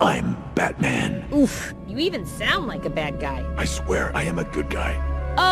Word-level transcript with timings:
I'm 0.00 0.36
Batman. 0.54 1.28
Oof, 1.32 1.74
you 1.86 1.98
even 1.98 2.24
sound 2.24 2.66
like 2.66 2.84
a 2.86 2.90
bad 2.90 3.20
guy. 3.20 3.44
I 3.56 3.64
swear 3.66 4.14
I 4.16 4.22
am 4.22 4.38
a 4.38 4.44
good 4.44 4.70
guy. 4.70 4.96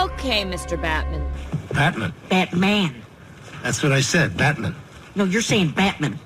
Okay, 0.04 0.42
Mr. 0.44 0.80
Batman. 0.80 1.30
Batman. 1.72 2.12
Batman. 2.30 3.02
That's 3.62 3.82
what 3.82 3.92
I 3.92 4.00
said, 4.00 4.36
Batman. 4.36 4.74
No, 5.14 5.24
you're 5.24 5.42
saying 5.42 5.70
Batman. 5.72 6.18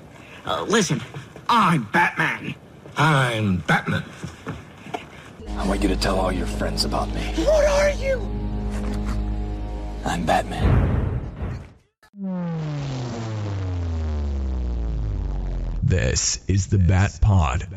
Uh, 0.46 0.64
listen, 0.68 1.02
I'm 1.48 1.84
Batman. 1.92 2.54
I'm 2.96 3.58
Batman. 3.58 4.04
I 5.56 5.66
want 5.66 5.82
you 5.82 5.88
to 5.88 5.96
tell 5.96 6.18
all 6.18 6.32
your 6.32 6.46
friends 6.46 6.84
about 6.84 7.12
me. 7.14 7.22
What 7.44 7.66
are 7.66 7.90
you? 7.90 8.20
I'm 10.04 10.24
Batman. 10.24 11.10
This 15.82 16.42
is 16.48 16.68
the 16.68 16.78
Bat 16.78 17.18
Pod. 17.20 17.68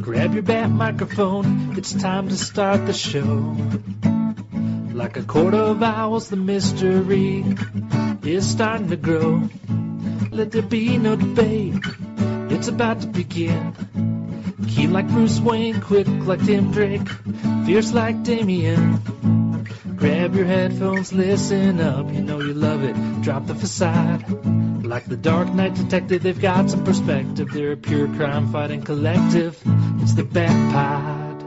Grab 0.00 0.34
your 0.34 0.42
bat 0.42 0.70
microphone, 0.70 1.76
it's 1.76 1.92
time 1.92 2.28
to 2.28 2.36
start 2.36 2.86
the 2.86 2.92
show. 2.92 3.56
Like 4.92 5.16
a 5.16 5.22
court 5.22 5.52
of 5.52 5.82
owls, 5.82 6.28
the 6.28 6.36
mystery 6.36 7.44
is 8.22 8.48
starting 8.48 8.88
to 8.90 8.96
grow. 8.96 9.48
Let 10.30 10.52
there 10.52 10.62
be 10.62 10.96
no 10.98 11.16
debate, 11.16 11.84
it's 12.50 12.68
about 12.68 13.00
to 13.00 13.08
begin. 13.08 13.74
Keen 14.68 14.92
like 14.92 15.08
Bruce 15.08 15.40
Wayne, 15.40 15.80
quick 15.80 16.06
like 16.08 16.44
Tim 16.44 16.70
Drake, 16.70 17.08
fierce 17.66 17.92
like 17.92 18.22
Damian. 18.22 19.15
Grab 20.06 20.36
your 20.36 20.44
headphones, 20.44 21.12
listen 21.12 21.80
up, 21.80 22.06
you 22.12 22.20
know 22.20 22.38
you 22.38 22.54
love 22.54 22.84
it. 22.84 22.94
Drop 23.22 23.44
the 23.46 23.56
facade. 23.56 24.22
Like 24.86 25.06
the 25.06 25.16
Dark 25.16 25.52
Knight 25.52 25.74
Detective, 25.74 26.22
they've 26.22 26.40
got 26.40 26.70
some 26.70 26.84
perspective. 26.84 27.48
They're 27.50 27.72
a 27.72 27.76
pure 27.76 28.06
crime 28.14 28.52
fighting 28.52 28.82
collective. 28.82 29.60
It's 30.00 30.14
the 30.14 30.22
Bat 30.22 30.72
Pod. 30.72 31.42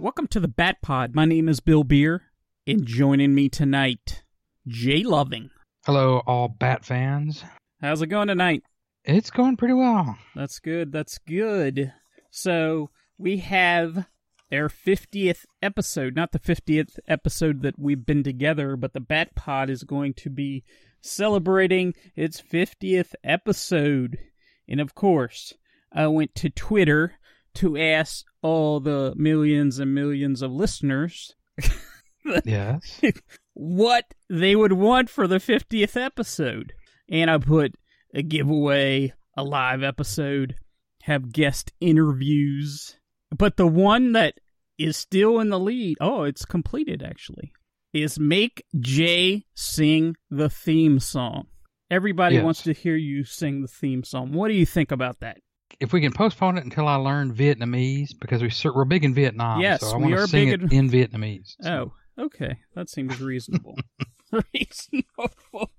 Welcome 0.00 0.28
to 0.28 0.38
the 0.38 0.46
Bat 0.46 0.82
Pod. 0.82 1.16
My 1.16 1.24
name 1.24 1.48
is 1.48 1.58
Bill 1.58 1.82
Beer, 1.82 2.22
and 2.64 2.86
joining 2.86 3.34
me 3.34 3.48
tonight, 3.48 4.22
Jay 4.68 5.02
Loving. 5.02 5.50
Hello, 5.84 6.22
all 6.24 6.46
Bat 6.46 6.84
fans. 6.84 7.42
How's 7.80 8.02
it 8.02 8.06
going 8.06 8.28
tonight? 8.28 8.62
It's 9.04 9.30
going 9.30 9.56
pretty 9.56 9.74
well. 9.74 10.16
That's 10.36 10.60
good. 10.60 10.92
That's 10.92 11.18
good. 11.18 11.92
So 12.30 12.90
we 13.18 13.38
have 13.38 14.06
our 14.52 14.68
50th 14.68 15.44
episode, 15.62 16.14
not 16.14 16.32
the 16.32 16.38
50th 16.38 16.98
episode 17.08 17.62
that 17.62 17.78
we've 17.78 18.04
been 18.04 18.22
together, 18.22 18.76
but 18.76 18.92
the 18.92 19.00
Bat 19.00 19.34
Pod 19.34 19.70
is 19.70 19.82
going 19.84 20.14
to 20.14 20.30
be 20.30 20.62
celebrating 21.00 21.94
its 22.14 22.40
50th 22.40 23.14
episode. 23.24 24.18
And 24.68 24.80
of 24.80 24.94
course, 24.94 25.54
I 25.92 26.06
went 26.08 26.34
to 26.36 26.50
Twitter 26.50 27.14
to 27.54 27.76
ask 27.76 28.24
all 28.40 28.80
the 28.80 29.14
millions 29.16 29.78
and 29.78 29.94
millions 29.94 30.42
of 30.42 30.50
listeners 30.52 31.34
Yes. 32.44 33.00
what 33.54 34.04
they 34.30 34.54
would 34.56 34.72
want 34.72 35.10
for 35.10 35.26
the 35.26 35.36
50th 35.38 36.00
episode. 36.00 36.72
And 37.08 37.30
I 37.30 37.38
put 37.38 37.74
a 38.14 38.22
giveaway, 38.22 39.12
a 39.36 39.42
live 39.44 39.82
episode, 39.82 40.54
have 41.02 41.32
guest 41.32 41.72
interviews. 41.80 42.96
But 43.36 43.56
the 43.56 43.66
one 43.66 44.12
that 44.12 44.34
is 44.84 44.96
still 44.96 45.38
in 45.40 45.48
the 45.50 45.58
lead, 45.60 45.96
oh, 46.00 46.24
it's 46.24 46.44
completed 46.44 47.02
actually, 47.02 47.52
is 47.92 48.18
make 48.18 48.64
Jay 48.80 49.44
sing 49.54 50.16
the 50.30 50.48
theme 50.48 50.98
song. 50.98 51.46
Everybody 51.90 52.36
Yes. 52.36 52.44
wants 52.44 52.62
to 52.62 52.72
hear 52.72 52.96
you 52.96 53.24
sing 53.24 53.60
the 53.62 53.68
theme 53.68 54.02
song. 54.04 54.32
What 54.32 54.48
do 54.48 54.54
you 54.54 54.66
think 54.66 54.90
about 54.92 55.20
that? 55.20 55.38
if 55.80 55.90
we 55.92 56.00
can 56.02 56.12
postpone 56.12 56.58
it 56.58 56.64
until 56.64 56.86
I 56.86 56.96
learn 56.96 57.34
Vietnamese, 57.34 58.10
because 58.20 58.42
we 58.42 58.70
we're 58.70 58.84
big 58.84 59.04
in 59.04 59.14
Vietnam, 59.14 59.58
Yes, 59.60 59.80
so 59.80 59.92
I 59.94 59.96
we 59.96 60.02
want 60.02 60.14
are 60.14 60.16
to 60.18 60.28
sing 60.28 60.50
big 60.50 60.62
it 60.62 60.72
in- 60.72 60.78
in 60.86 60.90
Vietnamese. 60.90 61.54
So, 61.60 61.92
Oh, 62.18 62.24
okay. 62.26 62.56
That 62.74 62.90
seems 62.90 63.20
reasonable. 63.20 63.76
reasonable. 64.54 65.70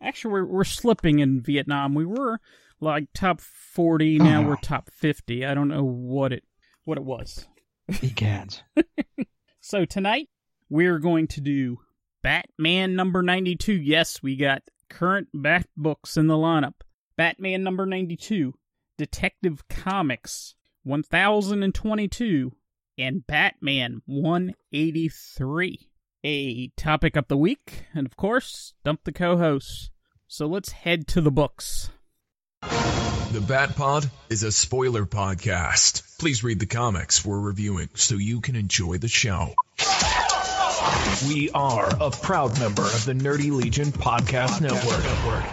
Actually, 0.00 0.32
we're, 0.32 0.46
we're 0.46 0.64
slipping 0.64 1.18
in 1.18 1.40
Vietnam. 1.40 1.94
We 1.94 2.06
were 2.06 2.40
like 2.80 3.08
top 3.12 3.40
40. 3.40 4.18
Now 4.18 4.42
Oh. 4.42 4.46
we're 4.48 4.56
top 4.56 4.88
50. 4.92 5.44
I 5.44 5.52
don't 5.54 5.68
know 5.68 5.84
what 5.84 6.32
it 6.32 6.44
what 6.84 6.96
it 6.96 7.04
was. 7.04 7.46
egads. 8.00 8.62
So 9.60 9.84
tonight 9.84 10.28
we're 10.68 10.98
going 10.98 11.26
to 11.28 11.40
do 11.40 11.78
Batman 12.22 12.94
number 12.96 13.22
92. 13.22 13.72
Yes, 13.72 14.22
we 14.22 14.36
got 14.36 14.62
current 14.88 15.28
Bat 15.34 15.66
books 15.76 16.16
in 16.16 16.26
the 16.26 16.34
lineup. 16.34 16.74
Batman 17.16 17.62
number 17.62 17.86
92, 17.86 18.54
Detective 18.96 19.66
Comics 19.68 20.54
1022, 20.84 22.52
and 22.98 23.26
Batman 23.26 24.02
183. 24.06 25.90
A 26.22 26.68
topic 26.76 27.16
of 27.16 27.28
the 27.28 27.36
week, 27.36 27.86
and 27.94 28.06
of 28.06 28.16
course, 28.16 28.74
dump 28.84 29.00
the 29.04 29.12
co-hosts. 29.12 29.90
So 30.26 30.46
let's 30.46 30.72
head 30.72 31.06
to 31.08 31.20
the 31.20 31.30
books. 31.30 31.90
The 33.32 33.40
Bat 33.40 33.76
Pod 33.76 34.10
is 34.28 34.42
a 34.42 34.50
spoiler 34.50 35.06
podcast. 35.06 36.18
Please 36.18 36.42
read 36.42 36.58
the 36.58 36.66
comics 36.66 37.24
we're 37.24 37.38
reviewing 37.38 37.88
so 37.94 38.16
you 38.16 38.40
can 38.40 38.56
enjoy 38.56 38.98
the 38.98 39.06
show. 39.06 39.54
We 41.28 41.48
are 41.50 41.88
a 42.00 42.10
proud 42.10 42.58
member 42.58 42.82
of 42.82 43.04
the 43.04 43.12
Nerdy 43.12 43.52
Legion 43.52 43.92
Podcast 43.92 44.60
Network. 44.60 45.44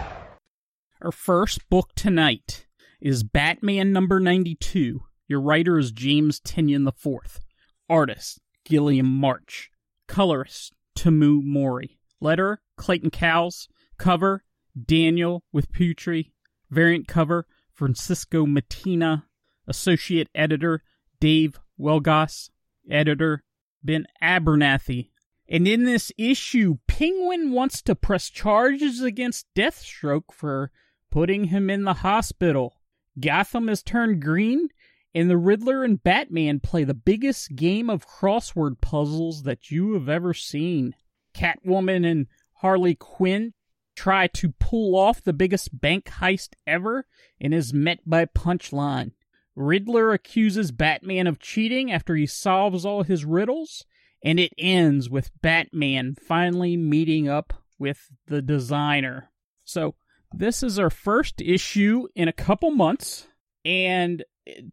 Our 1.00 1.12
first 1.12 1.70
book 1.70 1.90
tonight 1.94 2.66
is 3.00 3.22
Batman 3.22 3.92
number 3.92 4.18
92. 4.18 5.00
Your 5.28 5.40
writer 5.40 5.78
is 5.78 5.92
James 5.92 6.40
Tynion 6.40 6.86
IV. 6.88 7.40
Artist, 7.88 8.40
Guillem 8.68 9.04
March. 9.04 9.70
Colorist, 10.08 10.74
Tomeu 10.96 11.44
Morey. 11.44 12.00
Letter, 12.20 12.60
Clayton 12.76 13.10
Cowles. 13.10 13.68
Cover, 13.98 14.42
Daniel 14.84 15.44
with 15.52 15.70
Putri. 15.70 16.32
Variant 16.70 17.08
cover, 17.08 17.46
Francesco 17.72 18.46
Mattina. 18.46 19.24
Associate 19.66 20.28
editor, 20.34 20.82
Dave 21.20 21.58
Wielgosz. 21.78 22.50
Editor, 22.90 23.42
Ben 23.82 24.06
Abernathy. 24.22 25.10
And 25.48 25.66
in 25.66 25.84
this 25.84 26.12
issue, 26.18 26.78
Penguin 26.86 27.52
wants 27.52 27.80
to 27.82 27.94
press 27.94 28.28
charges 28.28 29.02
against 29.02 29.46
Deathstroke 29.54 30.32
for 30.32 30.70
putting 31.10 31.44
him 31.44 31.70
in 31.70 31.84
the 31.84 31.94
hospital. 31.94 32.74
Gotham 33.18 33.68
has 33.68 33.82
turned 33.82 34.22
green, 34.22 34.68
and 35.14 35.30
the 35.30 35.38
Riddler 35.38 35.84
and 35.84 36.02
Batman 36.02 36.60
play 36.60 36.84
the 36.84 36.94
biggest 36.94 37.56
game 37.56 37.88
of 37.88 38.06
crossword 38.06 38.80
puzzles 38.80 39.42
that 39.44 39.70
you 39.70 39.94
have 39.94 40.08
ever 40.08 40.34
seen. 40.34 40.94
Catwoman 41.34 42.08
and 42.08 42.26
Harley 42.54 42.94
Quinn 42.94 43.54
try 43.98 44.28
to 44.28 44.52
pull 44.60 44.96
off 44.96 45.24
the 45.24 45.32
biggest 45.32 45.80
bank 45.80 46.04
heist 46.04 46.50
ever 46.68 47.04
and 47.40 47.52
is 47.52 47.74
met 47.74 47.98
by 48.06 48.24
Punchline. 48.24 49.10
Riddler 49.56 50.12
accuses 50.12 50.70
Batman 50.70 51.26
of 51.26 51.40
cheating 51.40 51.90
after 51.90 52.14
he 52.14 52.24
solves 52.24 52.86
all 52.86 53.02
his 53.02 53.24
riddles, 53.24 53.84
and 54.22 54.38
it 54.38 54.52
ends 54.56 55.10
with 55.10 55.32
Batman 55.42 56.14
finally 56.14 56.76
meeting 56.76 57.28
up 57.28 57.52
with 57.76 58.08
the 58.28 58.40
designer. 58.40 59.32
So, 59.64 59.96
this 60.32 60.62
is 60.62 60.78
our 60.78 60.90
first 60.90 61.40
issue 61.40 62.06
in 62.14 62.28
a 62.28 62.32
couple 62.32 62.70
months, 62.70 63.26
and 63.64 64.22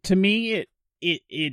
to 0.04 0.14
me, 0.14 0.52
it 0.52 0.68
it 1.00 1.22
it 1.28 1.52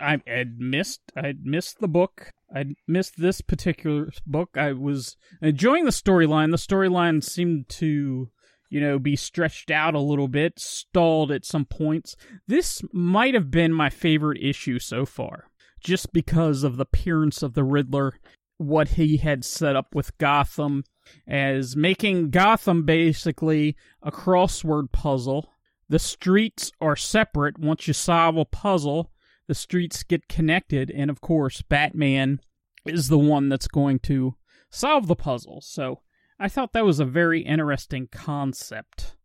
I 0.00 0.20
had 0.26 0.58
missed 0.58 1.00
I'd 1.16 1.44
missed 1.44 1.80
the 1.80 1.88
book. 1.88 2.30
I'd 2.54 2.74
missed 2.86 3.14
this 3.18 3.40
particular 3.40 4.10
book. 4.26 4.50
I 4.56 4.72
was 4.72 5.16
enjoying 5.42 5.84
the 5.84 5.90
storyline. 5.90 6.50
The 6.50 6.56
storyline 6.56 7.22
seemed 7.22 7.68
to 7.70 8.30
you 8.70 8.80
know 8.80 8.98
be 8.98 9.16
stretched 9.16 9.70
out 9.70 9.94
a 9.94 10.00
little 10.00 10.28
bit, 10.28 10.58
stalled 10.58 11.30
at 11.30 11.44
some 11.44 11.64
points. 11.64 12.16
This 12.46 12.82
might 12.92 13.34
have 13.34 13.50
been 13.50 13.72
my 13.72 13.90
favorite 13.90 14.42
issue 14.42 14.78
so 14.78 15.04
far, 15.04 15.48
just 15.80 16.12
because 16.12 16.62
of 16.62 16.76
the 16.76 16.82
appearance 16.82 17.42
of 17.42 17.54
the 17.54 17.64
Riddler, 17.64 18.18
what 18.58 18.90
he 18.90 19.18
had 19.18 19.44
set 19.44 19.76
up 19.76 19.94
with 19.94 20.16
Gotham 20.18 20.84
as 21.26 21.76
making 21.76 22.30
Gotham 22.30 22.84
basically 22.84 23.76
a 24.02 24.10
crossword 24.10 24.92
puzzle. 24.92 25.50
The 25.88 25.98
streets 25.98 26.72
are 26.80 26.96
separate. 26.96 27.58
Once 27.58 27.86
you 27.86 27.94
solve 27.94 28.36
a 28.36 28.44
puzzle, 28.44 29.10
the 29.46 29.54
streets 29.54 30.02
get 30.02 30.28
connected, 30.28 30.90
and 30.90 31.10
of 31.10 31.20
course, 31.20 31.62
Batman 31.62 32.40
is 32.86 33.08
the 33.08 33.18
one 33.18 33.48
that's 33.48 33.68
going 33.68 33.98
to 34.00 34.34
solve 34.70 35.06
the 35.06 35.16
puzzle. 35.16 35.60
So 35.60 36.00
I 36.38 36.48
thought 36.48 36.72
that 36.72 36.84
was 36.84 37.00
a 37.00 37.04
very 37.04 37.42
interesting 37.42 38.08
concept. 38.10 39.16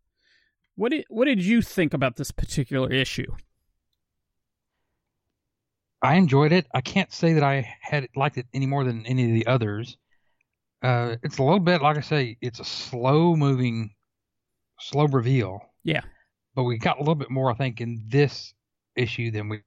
What 0.75 0.91
did 0.91 1.05
what 1.09 1.25
did 1.25 1.43
you 1.43 1.61
think 1.61 1.93
about 1.93 2.15
this 2.15 2.31
particular 2.31 2.91
issue? 2.91 3.35
I 6.01 6.15
enjoyed 6.15 6.53
it. 6.53 6.65
I 6.73 6.79
can't 6.81 7.11
say 7.11 7.33
that 7.33 7.43
I 7.43 7.75
had 7.81 8.07
liked 8.15 8.37
it 8.37 8.47
any 8.53 8.65
more 8.65 8.85
than 8.85 9.05
any 9.05 9.25
of 9.25 9.33
the 9.33 9.47
others. 9.47 9.97
Uh, 10.81 11.17
it's 11.23 11.37
a 11.37 11.43
little 11.43 11.59
bit 11.59 11.81
like 11.81 11.97
I 11.97 12.01
say, 12.01 12.37
it's 12.39 12.61
a 12.61 12.65
slow 12.65 13.35
moving, 13.35 13.93
slow 14.79 15.07
reveal. 15.07 15.59
Yeah. 15.83 16.01
But 16.59 16.65
we 16.65 16.77
got 16.77 16.97
a 16.97 16.99
little 16.99 17.15
bit 17.15 17.31
more, 17.31 17.49
I 17.49 17.53
think, 17.53 17.79
in 17.79 18.03
this 18.09 18.53
issue 18.93 19.31
than 19.31 19.47
we 19.47 19.61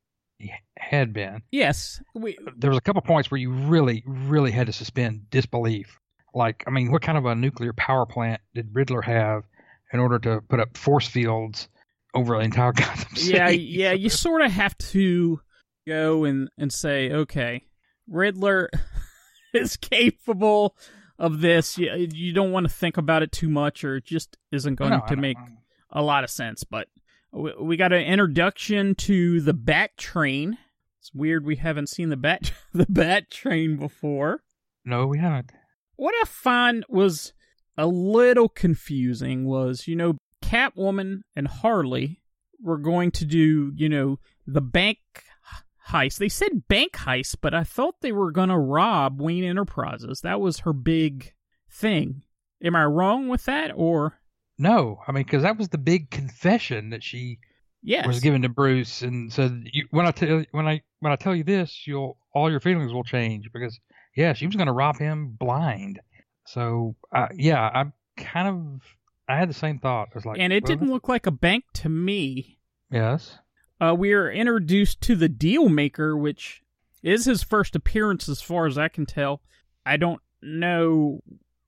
had 0.77 1.15
been. 1.15 1.41
Yes, 1.51 2.03
we 2.15 2.37
There 2.55 2.69
was 2.69 2.77
a 2.77 2.83
couple 2.83 3.01
points 3.01 3.31
where 3.31 3.41
you 3.41 3.51
really, 3.51 4.03
really 4.07 4.51
had 4.51 4.67
to 4.67 4.75
suspend 4.75 5.31
disbelief. 5.31 5.99
Like, 6.35 6.65
I 6.67 6.71
mean, 6.71 6.93
what 6.93 7.01
kind 7.01 7.17
of 7.17 7.25
a 7.25 7.35
nuclear 7.35 7.73
power 7.73 8.05
plant 8.05 8.43
did 8.55 8.75
Riddler 8.75 9.01
have 9.01 9.45
in 9.91 10.01
order 10.01 10.19
to 10.19 10.43
put 10.43 10.61
up 10.61 10.77
force 10.77 11.09
fields 11.09 11.71
over 12.15 12.37
the 12.37 12.45
entire 12.45 12.73
Gotham 12.75 13.17
City? 13.17 13.39
yeah, 13.39 13.49
yeah, 13.49 13.93
you 13.93 14.11
sort 14.11 14.43
of 14.43 14.51
have 14.53 14.77
to 14.77 15.41
go 15.87 16.25
and 16.25 16.51
and 16.59 16.71
say, 16.71 17.11
okay, 17.11 17.63
Riddler 18.07 18.69
is 19.55 19.79
capable 19.79 20.77
of 21.19 21.41
this. 21.41 21.79
You, 21.79 22.07
you 22.13 22.35
don't 22.35 22.53
want 22.53 22.69
to 22.69 22.73
think 22.75 22.99
about 22.99 23.23
it 23.23 23.33
too 23.33 23.49
much, 23.49 23.83
or 23.83 23.97
it 23.97 24.05
just 24.05 24.37
isn't 24.51 24.75
going 24.75 24.91
No, 24.91 25.03
to 25.09 25.17
make 25.17 25.39
a 25.93 26.03
lot 26.03 26.25
of 26.25 26.31
sense. 26.31 26.65
But 26.65 26.89
we, 27.33 27.53
we 27.61 27.77
got 27.77 27.93
an 27.93 28.03
introduction 28.03 28.95
to 28.97 29.41
the 29.41 29.55
Bat 29.55 29.97
Train. 29.97 30.59
It's 31.01 31.13
weird 31.15 31.45
we 31.45 31.57
haven't 31.57 31.89
seen 31.89 32.09
the 32.09 32.17
Bat 32.17 32.53
the 32.73 32.87
Bat 32.89 33.31
Train 33.31 33.77
before. 33.77 34.43
No, 34.85 35.07
we 35.07 35.19
haven't. 35.19 35.53
What 35.97 36.15
I 36.21 36.25
find 36.27 36.85
was 36.89 37.33
a 37.77 37.87
little 37.87 38.49
confusing 38.49 39.45
was, 39.45 39.87
you 39.87 39.95
know, 39.95 40.17
Catwoman 40.43 41.23
and 41.37 41.47
Harley 41.47 42.21
were 42.61 42.79
going 42.79 43.11
to 43.13 43.25
do, 43.25 43.73
you 43.77 43.89
know, 43.89 44.19
the 44.47 44.61
bank 44.61 44.99
heist. 45.89 46.19
They 46.19 46.29
said 46.29 46.69
bank 46.69 46.93
heist, 46.93 47.37
but 47.41 47.55
I 47.55 47.65
thought 47.65 48.01
they 48.01 48.13
were 48.13 48.33
going 48.33 48.49
to 48.49 48.59
rob 48.59 49.21
Wayne 49.21 49.45
Enterprises. 49.45 50.21
That 50.21 50.41
was 50.41 50.61
her 50.61 50.73
big 50.73 51.33
thing. 51.71 52.23
Am 52.63 52.77
I 52.77 52.85
wrong 52.85 53.29
with 53.29 53.45
that 53.45 53.73
or 53.75 54.21
No, 54.63 55.01
I 55.09 55.11
mean, 55.11 55.25
because 55.25 55.43
that 55.43 55.59
was 55.59 55.71
the 55.71 55.79
big 55.79 56.09
confession 56.09 56.91
that 56.91 57.03
she 57.03 57.41
yes. 57.83 58.07
was 58.07 58.21
given 58.21 58.43
to 58.43 58.49
Bruce, 58.49 59.03
and 59.03 59.33
said, 59.33 59.65
you, 59.73 59.89
"When 59.91 60.07
I 60.07 60.13
tell 60.13 60.45
when 60.53 60.69
I 60.69 60.83
when 61.01 61.13
I 61.13 61.17
tell 61.17 61.35
you 61.35 61.43
this, 61.43 61.85
you'll 61.85 62.17
all 62.33 62.49
your 62.49 62.61
feelings 62.61 62.93
will 62.93 63.03
change." 63.03 63.51
Because 63.53 63.81
yeah, 64.15 64.35
she 64.35 64.47
was 64.47 64.55
going 64.55 64.69
to 64.69 64.73
rob 64.73 64.99
him 64.99 65.37
blind. 65.37 65.99
So 66.47 66.95
uh, 67.13 67.27
yeah, 67.35 67.61
I'm 67.75 67.93
kind 68.17 68.47
of 68.47 68.83
I 69.29 69.37
had 69.37 69.51
the 69.51 69.55
same 69.55 69.81
thought. 69.81 70.11
I 70.13 70.15
was 70.15 70.25
like, 70.25 70.39
and 70.39 70.53
it 70.53 70.63
well, 70.63 70.69
didn't 70.69 70.93
look 70.93 71.09
like 71.09 71.27
a 71.27 71.33
bank 71.33 71.65
to 71.75 71.89
me. 71.89 72.61
Yes. 72.89 73.39
Uh, 73.81 73.97
we 73.99 74.13
are 74.13 74.31
introduced 74.31 75.01
to 75.01 75.17
the 75.17 75.29
Deal 75.29 75.69
Maker, 75.69 76.17
which 76.17 76.63
is 77.03 77.25
his 77.25 77.43
first 77.43 77.75
appearance, 77.75 78.29
as 78.29 78.41
far 78.41 78.67
as 78.67 78.79
I 78.79 78.87
can 78.87 79.07
tell. 79.07 79.43
I 79.85 79.97
don't 79.97 80.23
know 80.41 81.21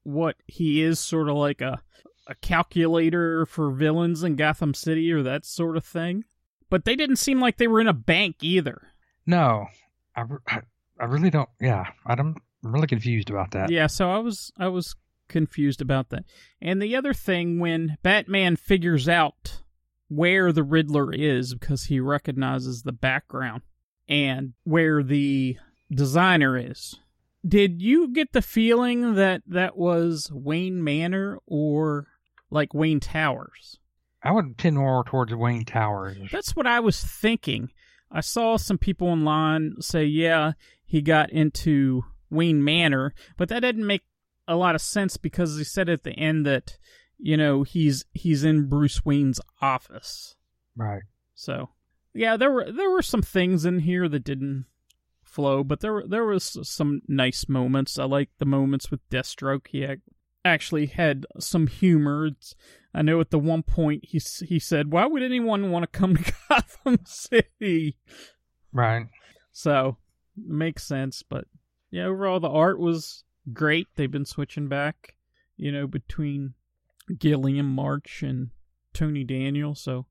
what 0.04 0.36
he 0.46 0.80
is, 0.80 1.00
sort 1.00 1.28
of 1.28 1.34
like 1.34 1.60
a 1.60 1.82
a 2.26 2.34
calculator 2.34 3.46
for 3.46 3.70
villains 3.70 4.22
in 4.22 4.36
Gotham 4.36 4.74
City 4.74 5.12
or 5.12 5.22
that 5.22 5.44
sort 5.44 5.76
of 5.76 5.84
thing. 5.84 6.24
But 6.70 6.84
they 6.84 6.96
didn't 6.96 7.16
seem 7.16 7.40
like 7.40 7.58
they 7.58 7.66
were 7.66 7.80
in 7.80 7.88
a 7.88 7.92
bank 7.92 8.36
either. 8.40 8.88
No, 9.26 9.66
I, 10.16 10.24
I, 10.46 10.60
I 10.98 11.04
really 11.04 11.30
don't. 11.30 11.48
Yeah, 11.60 11.84
I'm 12.06 12.36
I'm 12.64 12.72
really 12.72 12.86
confused 12.86 13.30
about 13.30 13.50
that. 13.52 13.70
Yeah, 13.70 13.86
so 13.86 14.10
I 14.10 14.18
was 14.18 14.52
I 14.58 14.68
was 14.68 14.94
confused 15.28 15.80
about 15.80 16.10
that. 16.10 16.24
And 16.60 16.80
the 16.80 16.96
other 16.96 17.12
thing 17.12 17.58
when 17.58 17.98
Batman 18.02 18.56
figures 18.56 19.08
out 19.08 19.60
where 20.08 20.52
the 20.52 20.62
Riddler 20.62 21.12
is 21.12 21.54
because 21.54 21.84
he 21.84 22.00
recognizes 22.00 22.82
the 22.82 22.92
background 22.92 23.62
and 24.08 24.52
where 24.64 25.02
the 25.02 25.56
designer 25.90 26.56
is. 26.56 26.96
Did 27.46 27.82
you 27.82 28.08
get 28.12 28.32
the 28.32 28.42
feeling 28.42 29.14
that 29.14 29.42
that 29.46 29.76
was 29.76 30.30
Wayne 30.32 30.82
Manor 30.82 31.38
or 31.46 32.06
like 32.54 32.72
Wayne 32.72 33.00
Towers? 33.00 33.78
I 34.22 34.32
would 34.32 34.56
tend 34.56 34.76
more 34.76 35.04
towards 35.04 35.34
Wayne 35.34 35.66
Towers. 35.66 36.16
That's 36.32 36.56
what 36.56 36.66
I 36.66 36.80
was 36.80 37.02
thinking. 37.02 37.70
I 38.10 38.20
saw 38.20 38.56
some 38.56 38.78
people 38.78 39.08
online 39.08 39.74
say, 39.80 40.04
yeah, 40.04 40.52
he 40.86 41.02
got 41.02 41.30
into 41.30 42.04
Wayne 42.30 42.64
Manor, 42.64 43.12
but 43.36 43.48
that 43.50 43.60
didn't 43.60 43.86
make 43.86 44.02
a 44.46 44.56
lot 44.56 44.74
of 44.74 44.80
sense 44.80 45.16
because 45.16 45.58
he 45.58 45.64
said 45.64 45.88
at 45.88 46.04
the 46.04 46.12
end 46.12 46.46
that, 46.46 46.78
you 47.18 47.36
know, 47.36 47.64
he's 47.64 48.04
he's 48.14 48.44
in 48.44 48.68
Bruce 48.68 49.04
Wayne's 49.04 49.40
office. 49.60 50.36
Right. 50.76 51.02
So, 51.34 51.70
yeah, 52.14 52.36
there 52.36 52.50
were 52.50 52.70
there 52.70 52.90
were 52.90 53.02
some 53.02 53.22
things 53.22 53.64
in 53.64 53.80
here 53.80 54.08
that 54.08 54.24
didn't 54.24 54.66
flow, 55.22 55.64
but 55.64 55.80
there 55.80 55.92
were 55.92 56.06
there 56.06 56.24
was 56.24 56.56
some 56.62 57.02
nice 57.08 57.48
moments. 57.48 57.98
I 57.98 58.04
like 58.04 58.30
the 58.38 58.46
moments 58.46 58.90
with 58.90 59.08
Deathstroke. 59.10 59.66
He 59.68 59.82
ac- 59.82 60.02
actually 60.44 60.86
had 60.86 61.26
some 61.38 61.66
humor. 61.66 62.26
It's, 62.26 62.54
I 62.92 63.02
know 63.02 63.20
at 63.20 63.30
the 63.30 63.38
one 63.38 63.62
point 63.62 64.04
he 64.06 64.20
he 64.46 64.58
said, 64.58 64.90
"Why 64.92 65.06
would 65.06 65.22
anyone 65.22 65.70
want 65.70 65.82
to 65.90 65.98
come 65.98 66.16
to 66.16 66.32
Gotham 66.48 66.98
City?" 67.04 67.96
Right. 68.72 69.06
So 69.52 69.98
it 70.36 70.50
makes 70.50 70.84
sense, 70.84 71.22
but 71.22 71.46
yeah, 71.90 72.04
overall 72.06 72.40
the 72.40 72.48
art 72.50 72.78
was 72.78 73.24
great. 73.52 73.88
They've 73.96 74.10
been 74.10 74.24
switching 74.24 74.68
back, 74.68 75.14
you 75.56 75.70
know, 75.70 75.86
between 75.86 76.54
Guillem 77.10 77.64
March 77.66 78.22
and 78.22 78.50
Tony 78.92 79.24
Daniel. 79.24 79.74
So 79.74 80.06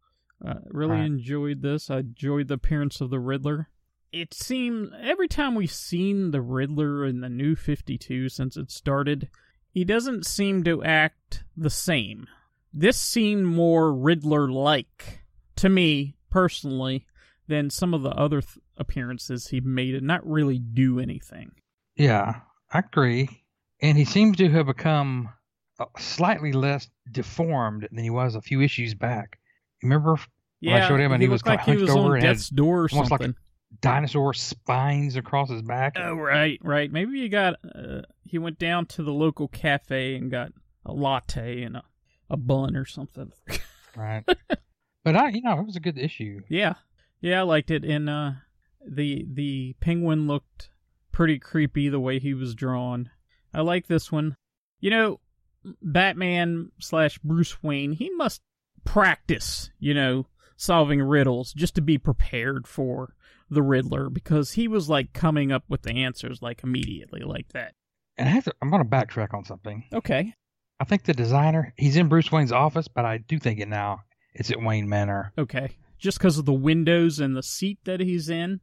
uh, 0.45 0.55
really 0.65 0.97
Right. 0.97 1.05
enjoyed 1.05 1.61
this. 1.61 1.89
I 1.89 1.99
enjoyed 1.99 2.47
the 2.47 2.55
appearance 2.55 3.01
of 3.01 3.09
the 3.09 3.19
Riddler. 3.19 3.69
It 4.11 4.33
seemed 4.33 4.91
every 5.01 5.27
time 5.27 5.55
we've 5.55 5.71
seen 5.71 6.31
the 6.31 6.41
Riddler 6.41 7.05
in 7.05 7.21
the 7.21 7.29
new 7.29 7.55
52 7.55 8.29
since 8.29 8.55
it 8.55 8.69
started, 8.69 9.27
he 9.73 9.83
doesn't 9.83 10.25
seem 10.25 10.63
to 10.63 10.83
act 10.83 11.43
the 11.57 11.69
same. 11.69 12.27
This 12.71 12.99
seemed 12.99 13.45
more 13.45 13.91
Riddler 13.91 14.49
like 14.49 15.23
to 15.57 15.69
me 15.69 16.15
personally 16.29 17.05
than 17.47 17.69
some 17.69 17.93
of 17.93 18.03
the 18.03 18.11
other 18.11 18.41
th- 18.41 18.59
appearances 18.77 19.47
he 19.47 19.59
made 19.59 19.95
and 19.95 20.07
not 20.07 20.25
really 20.25 20.59
do 20.59 20.99
anything. 20.99 21.51
Yeah, 21.95 22.41
I 22.71 22.79
agree. 22.79 23.43
And 23.81 23.97
he 23.97 24.05
seems 24.05 24.37
to 24.37 24.49
have 24.49 24.67
become 24.67 25.29
uh, 25.79 25.85
slightly 25.97 26.53
less 26.53 26.87
deformed 27.11 27.87
than 27.91 28.03
he 28.03 28.09
was 28.09 28.35
a 28.35 28.41
few 28.41 28.61
issues 28.61 28.93
back. 28.93 29.39
Remember 29.81 30.17
when 30.61 30.81
I 30.81 30.87
showed 30.87 30.99
him 30.99 31.11
and 31.11 31.21
he, 31.21 31.27
was 31.27 31.45
like 31.45 31.61
he 31.61 31.75
was 31.75 31.89
over 31.89 32.15
on 32.15 32.21
death's 32.21 32.49
door 32.49 32.85
or 32.85 32.89
almost 32.91 33.11
like 33.11 33.21
something. 33.21 33.35
Dinosaur 33.81 34.33
spines 34.33 35.15
across 35.15 35.49
his 35.49 35.61
back? 35.61 35.93
Oh 35.97 36.15
right, 36.15 36.59
right. 36.63 36.91
Maybe 36.91 37.21
he 37.21 37.29
got 37.29 37.55
uh, 37.75 38.01
he 38.23 38.37
went 38.37 38.59
down 38.59 38.85
to 38.87 39.03
the 39.03 39.13
local 39.13 39.47
cafe 39.47 40.15
and 40.15 40.31
got 40.31 40.51
a 40.85 40.93
latte 40.93 41.63
and 41.63 41.77
a, 41.77 41.83
a 42.29 42.37
bun 42.37 42.75
or 42.75 42.85
something. 42.85 43.31
Right. 43.95 44.23
but 45.03 45.15
I, 45.15 45.29
you 45.29 45.43
know, 45.43 45.59
it 45.59 45.67
was 45.67 45.75
a 45.75 45.79
good 45.79 45.99
issue. 45.99 46.41
yeah, 46.49 46.73
yeah, 47.21 47.41
I 47.41 47.43
liked 47.43 47.69
it. 47.69 47.85
And 47.85 48.09
uh, 48.09 48.31
the 48.83 49.23
the 49.31 49.75
penguin 49.81 50.25
looked 50.25 50.71
pretty 51.11 51.37
creepy 51.37 51.89
the 51.89 51.99
way 51.99 52.17
he 52.17 52.33
was 52.33 52.55
drawn. 52.55 53.11
I 53.53 53.61
like 53.61 53.85
this 53.85 54.11
one. 54.11 54.35
You 54.79 54.89
know, 54.89 55.19
Batman 55.83 56.71
slash 56.79 57.19
Bruce 57.19 57.61
Wayne. 57.61 57.91
He 57.91 58.09
must 58.09 58.41
practice, 58.83 59.69
you 59.79 59.93
know, 59.93 60.25
solving 60.55 61.01
riddles 61.01 61.53
just 61.53 61.75
to 61.75 61.81
be 61.81 61.97
prepared 61.97 62.67
for 62.67 63.15
the 63.49 63.61
Riddler 63.61 64.09
because 64.09 64.53
he 64.53 64.67
was 64.67 64.89
like 64.89 65.13
coming 65.13 65.51
up 65.51 65.63
with 65.67 65.83
the 65.83 65.91
answers 65.91 66.41
like 66.41 66.63
immediately 66.63 67.21
like 67.21 67.49
that. 67.53 67.73
And 68.17 68.27
I 68.27 68.31
have 68.31 68.45
to, 68.45 68.53
I'm 68.61 68.69
going 68.69 68.83
to 68.83 68.89
backtrack 68.89 69.33
on 69.33 69.45
something. 69.45 69.85
Okay. 69.93 70.33
I 70.79 70.85
think 70.85 71.03
the 71.03 71.13
designer, 71.13 71.73
he's 71.77 71.97
in 71.97 72.07
Bruce 72.07 72.31
Wayne's 72.31 72.51
office, 72.51 72.87
but 72.87 73.05
I 73.05 73.17
do 73.17 73.39
think 73.39 73.59
it 73.59 73.67
now. 73.67 74.01
It's 74.33 74.51
at 74.51 74.61
Wayne 74.61 74.89
Manor. 74.89 75.33
Okay. 75.37 75.77
Just 75.99 76.17
because 76.17 76.37
of 76.37 76.45
the 76.45 76.53
windows 76.53 77.19
and 77.19 77.35
the 77.35 77.43
seat 77.43 77.79
that 77.85 77.99
he's 77.99 78.29
in. 78.29 78.59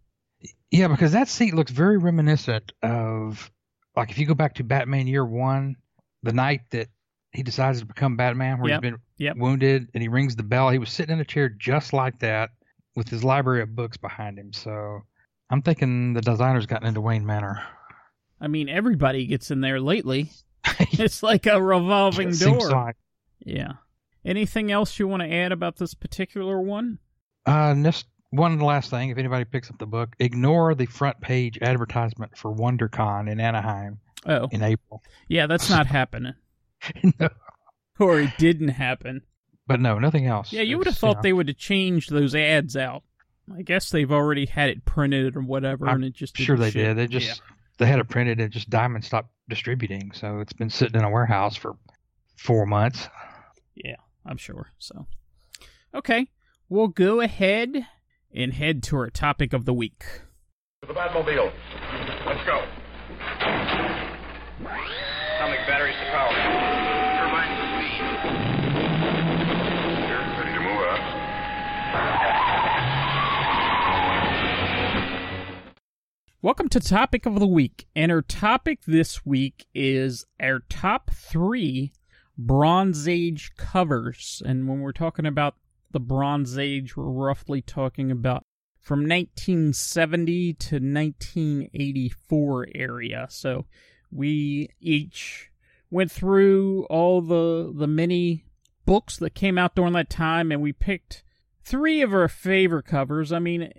Yeah, 0.71 0.89
because 0.89 1.13
that 1.13 1.29
seat 1.29 1.55
looks 1.55 1.71
very 1.71 1.99
reminiscent 1.99 2.73
of, 2.83 3.51
like, 3.97 4.11
if 4.11 4.19
you 4.19 4.27
go 4.27 4.35
back 4.35 4.55
to 4.55 4.65
Batman 4.65 5.07
Year 5.07 5.25
One, 5.25 5.77
the 6.23 6.33
night 6.33 6.63
that 6.71 6.89
he 7.33 7.43
decides 7.43 7.81
to 7.81 7.87
become 7.87 8.17
Batman, 8.17 8.59
where 8.61 8.71
Yep, 8.71 8.83
he's 8.83 8.91
been 8.91 9.01
yep. 9.19 9.37
wounded 9.37 9.89
and 9.95 10.03
he 10.03 10.09
rings 10.09 10.37
the 10.37 10.43
bell. 10.43 10.71
He 10.71 10.79
was 10.79 10.91
sitting 10.91 11.13
in 11.15 11.21
a 11.21 11.25
chair 11.25 11.49
just 11.49 11.93
like 11.93 12.19
that 12.21 12.51
with 12.97 13.09
his 13.09 13.23
library 13.23 13.63
of 13.63 13.75
books 13.77 13.97
behind 13.97 14.39
him. 14.39 14.53
So 14.53 15.01
I'm 15.51 15.63
thinking 15.63 16.13
the 16.15 16.21
designer's 16.21 16.67
gotten 16.67 16.89
into 16.89 17.01
Wayne 17.01 17.25
Manor. 17.25 17.63
I 18.41 18.49
mean, 18.49 18.69
everybody 18.69 19.27
gets 19.27 19.51
in 19.51 19.61
there 19.61 19.81
lately. 19.81 20.31
it's 20.79 21.23
like 21.23 21.47
a 21.47 21.61
revolving 21.63 22.33
door. 22.33 22.71
like. 22.71 22.97
Yeah. 23.41 23.73
Anything 24.25 24.71
else 24.73 24.99
you 24.99 25.07
want 25.09 25.23
to 25.23 25.33
add 25.33 25.53
about 25.53 25.77
this 25.77 25.95
particular 25.95 26.61
one? 26.61 26.99
Uh, 27.47 27.75
just 27.83 28.07
one 28.31 28.59
last 28.61 28.91
thing. 28.91 29.11
If 29.11 29.19
anybody 29.19 29.45
picks 29.45 29.71
up 29.71 29.79
the 29.79 29.87
book, 29.87 30.15
ignore 30.19 30.75
the 30.75 30.87
front 30.87 31.21
page 31.21 31.59
advertisement 31.63 32.37
for 32.37 32.55
WonderCon 32.55 33.31
in 33.31 33.41
Anaheim 33.41 33.99
Oh, 34.27 34.49
in 34.53 34.63
April. 34.63 35.03
yeah, 35.29 35.47
that's 35.47 35.71
not 35.71 35.87
happening. 35.87 36.35
No, 37.19 37.29
Or 37.99 38.21
it 38.21 38.31
didn't 38.39 38.69
happen. 38.69 39.23
but 39.67 39.81
no, 39.81 39.99
nothing 39.99 40.27
else. 40.27 40.53
Yeah, 40.53 40.63
you 40.63 40.79
would 40.79 40.87
have 40.87 40.93
It's, 40.93 41.01
thought 41.01 41.17
know, 41.17 41.23
they 41.23 41.33
would 41.33 41.49
have 41.49 41.57
changed 41.59 42.11
those 42.11 42.35
ads 42.35 42.77
out. 42.77 43.03
I 43.55 43.63
guess 43.63 43.91
they've 43.91 44.11
already 44.11 44.47
had 44.47 44.71
it 44.71 44.85
printed 44.85 45.37
or 45.37 45.41
whatever, 45.43 45.89
I'm 45.89 45.97
and 45.97 46.05
it 46.05 46.15
just 46.15 46.37
sure 46.37 46.57
didn't 46.57 46.61
they 46.67 46.71
ship. 46.71 46.97
did. 46.97 46.97
They 46.97 47.07
just 47.19 47.43
they 47.79 47.87
had 47.87 47.99
it 47.99 48.09
printed 48.09 48.41
and 48.41 48.53
just 48.53 48.71
Diamond 48.71 49.05
stopped 49.05 49.31
distributing, 49.49 50.13
so 50.15 50.39
it's 50.41 50.53
been 50.53 50.71
sitting 50.71 50.99
in 51.01 51.05
a 51.05 51.11
warehouse 51.11 51.57
for 51.57 51.77
four 52.37 52.65
months. 52.67 53.09
Yeah, 53.75 53.97
I'm 54.25 54.37
sure. 54.37 54.71
So, 54.79 55.07
okay. 55.95 56.29
we'll 56.69 56.89
go 56.89 57.21
ahead 57.21 57.87
and 58.33 58.53
head 58.55 58.83
to 58.85 58.97
our 58.97 59.11
topic 59.11 59.53
of 59.53 59.65
the 59.65 59.75
week. 59.75 60.05
The 60.83 60.95
Batmobile. 60.95 61.53
Let's 62.27 62.45
go. 62.47 62.65
Atomic 64.61 65.61
batteries 65.67 65.97
to 65.97 66.11
power. 66.13 66.30
Welcome 76.43 76.71
to 76.71 76.81
Topic 76.81 77.27
of 77.27 77.39
the 77.39 77.47
Week, 77.47 77.87
and 77.95 78.11
our 78.11 78.23
topic 78.23 78.79
this 78.87 79.27
week 79.27 79.67
is 79.75 80.25
our 80.41 80.61
top 80.71 81.11
three 81.11 81.93
Bronze 82.39 83.07
Age 83.07 83.53
covers. 83.59 84.43
And 84.47 84.67
when 84.67 84.81
we're 84.81 84.93
talking 84.93 85.27
about 85.27 85.57
the 85.91 86.01
Bronze 86.01 86.57
Age, 86.57 86.97
we're 86.97 87.11
roughly 87.11 87.61
talking 87.61 88.11
about 88.11 88.47
from 88.79 89.01
1970 89.01 90.55
to 90.55 90.77
1984 90.77 92.69
area. 92.75 93.27
So 93.29 93.67
we 94.11 94.71
each 94.81 95.51
went 95.91 96.11
through 96.11 96.87
all 96.89 97.21
the 97.21 97.71
the 97.77 97.87
many 97.87 98.47
books 98.87 99.19
that 99.19 99.35
came 99.35 99.59
out 99.59 99.75
during 99.75 99.93
that 99.93 100.09
time, 100.09 100.51
and 100.51 100.63
we 100.63 100.73
picked 100.73 101.23
three 101.63 102.01
of 102.01 102.15
our 102.15 102.29
favorite 102.29 102.87
covers. 102.87 103.31
I 103.31 103.41
mean, 103.41 103.71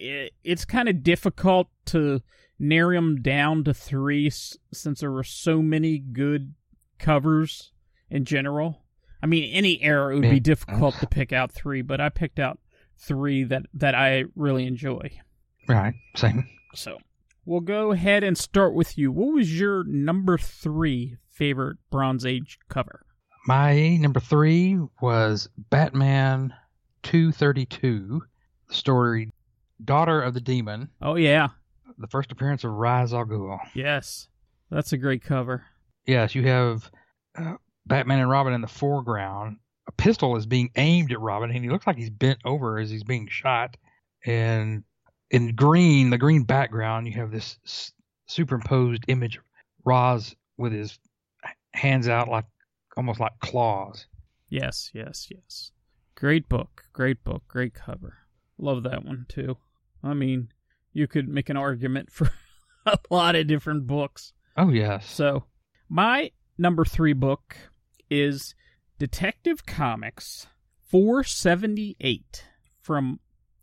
it, 0.00 0.32
it's 0.42 0.64
kind 0.64 0.88
of 0.88 1.02
difficult 1.02 1.68
to 1.86 2.20
narrow 2.58 2.94
them 2.96 3.22
down 3.22 3.64
to 3.64 3.74
three 3.74 4.26
s- 4.26 4.56
since 4.72 5.00
there 5.00 5.10
were 5.12 5.22
so 5.24 5.62
many 5.62 5.98
good 5.98 6.54
covers 6.98 7.72
in 8.10 8.24
general. 8.24 8.84
I 9.22 9.26
mean, 9.26 9.50
any 9.52 9.82
era 9.82 10.12
it 10.12 10.14
would 10.16 10.24
Yeah. 10.24 10.30
be 10.30 10.40
difficult 10.40 10.94
to 11.00 11.06
pick 11.06 11.32
out 11.32 11.52
three, 11.52 11.82
but 11.82 12.00
I 12.00 12.08
picked 12.08 12.38
out 12.38 12.58
three 12.96 13.44
that 13.44 13.62
that 13.74 13.94
I 13.94 14.24
really 14.34 14.66
enjoy. 14.66 15.10
Right. 15.68 15.94
Same. 16.16 16.46
So 16.74 16.98
we'll 17.44 17.60
go 17.60 17.92
ahead 17.92 18.24
and 18.24 18.36
start 18.36 18.74
with 18.74 18.96
you. 18.98 19.12
What 19.12 19.34
was 19.34 19.58
your 19.58 19.84
number 19.84 20.36
three 20.38 21.16
favorite 21.30 21.78
Bronze 21.90 22.24
Age 22.26 22.58
cover? 22.68 23.04
My 23.46 23.96
number 23.96 24.20
three 24.20 24.78
was 25.00 25.48
Batman 25.70 26.52
232, 27.02 28.22
the 28.68 28.74
story 28.74 29.32
Daughter 29.84 30.20
of 30.22 30.34
the 30.34 30.40
Demon, 30.40 30.90
Oh 31.00 31.14
yeah, 31.16 31.48
the 31.98 32.06
first 32.08 32.32
appearance 32.32 32.64
of 32.64 32.72
Ra's 32.72 33.12
al 33.14 33.24
Ghul. 33.24 33.58
yes, 33.74 34.28
that's 34.70 34.92
a 34.92 34.98
great 34.98 35.22
cover. 35.22 35.64
Yes, 36.06 36.34
you 36.34 36.46
have 36.46 36.90
uh, 37.36 37.54
Batman 37.86 38.20
and 38.20 38.30
Robin 38.30 38.52
in 38.52 38.60
the 38.60 38.66
foreground. 38.68 39.58
A 39.88 39.92
pistol 39.92 40.36
is 40.36 40.46
being 40.46 40.70
aimed 40.76 41.12
at 41.12 41.20
Robin, 41.20 41.50
and 41.50 41.64
he 41.64 41.70
looks 41.70 41.86
like 41.86 41.96
he's 41.96 42.10
bent 42.10 42.38
over 42.44 42.78
as 42.78 42.90
he's 42.90 43.04
being 43.04 43.26
shot. 43.28 43.76
And 44.24 44.84
in 45.30 45.54
green, 45.54 46.10
the 46.10 46.18
green 46.18 46.44
background, 46.44 47.06
you 47.06 47.14
have 47.14 47.30
this 47.30 47.58
s- 47.64 47.92
superimposed 48.26 49.04
image 49.08 49.36
of 49.36 49.42
Ra's 49.84 50.34
with 50.58 50.72
his 50.72 50.98
hands 51.72 52.08
out 52.08 52.28
like 52.28 52.44
almost 52.96 53.20
like 53.20 53.32
claws. 53.40 54.06
Yes, 54.48 54.90
yes, 54.92 55.28
yes. 55.30 55.70
Great 56.14 56.48
book, 56.48 56.84
great 56.92 57.22
book, 57.24 57.42
great 57.48 57.72
cover. 57.74 58.18
Love 58.58 58.82
that 58.82 59.04
one 59.04 59.24
too. 59.28 59.56
I 60.02 60.14
mean, 60.14 60.48
you 60.92 61.06
could 61.06 61.28
make 61.28 61.48
an 61.48 61.56
argument 61.56 62.10
for 62.10 62.30
a 62.86 62.98
lot 63.10 63.36
of 63.36 63.46
different 63.46 63.86
books. 63.86 64.32
Oh 64.56 64.70
yes, 64.70 65.08
So, 65.08 65.44
my 65.88 66.30
number 66.58 66.84
three 66.84 67.12
book 67.12 67.56
is 68.10 68.54
Detective 68.98 69.64
Comics 69.64 70.46
478 70.88 72.44
from 72.80 73.20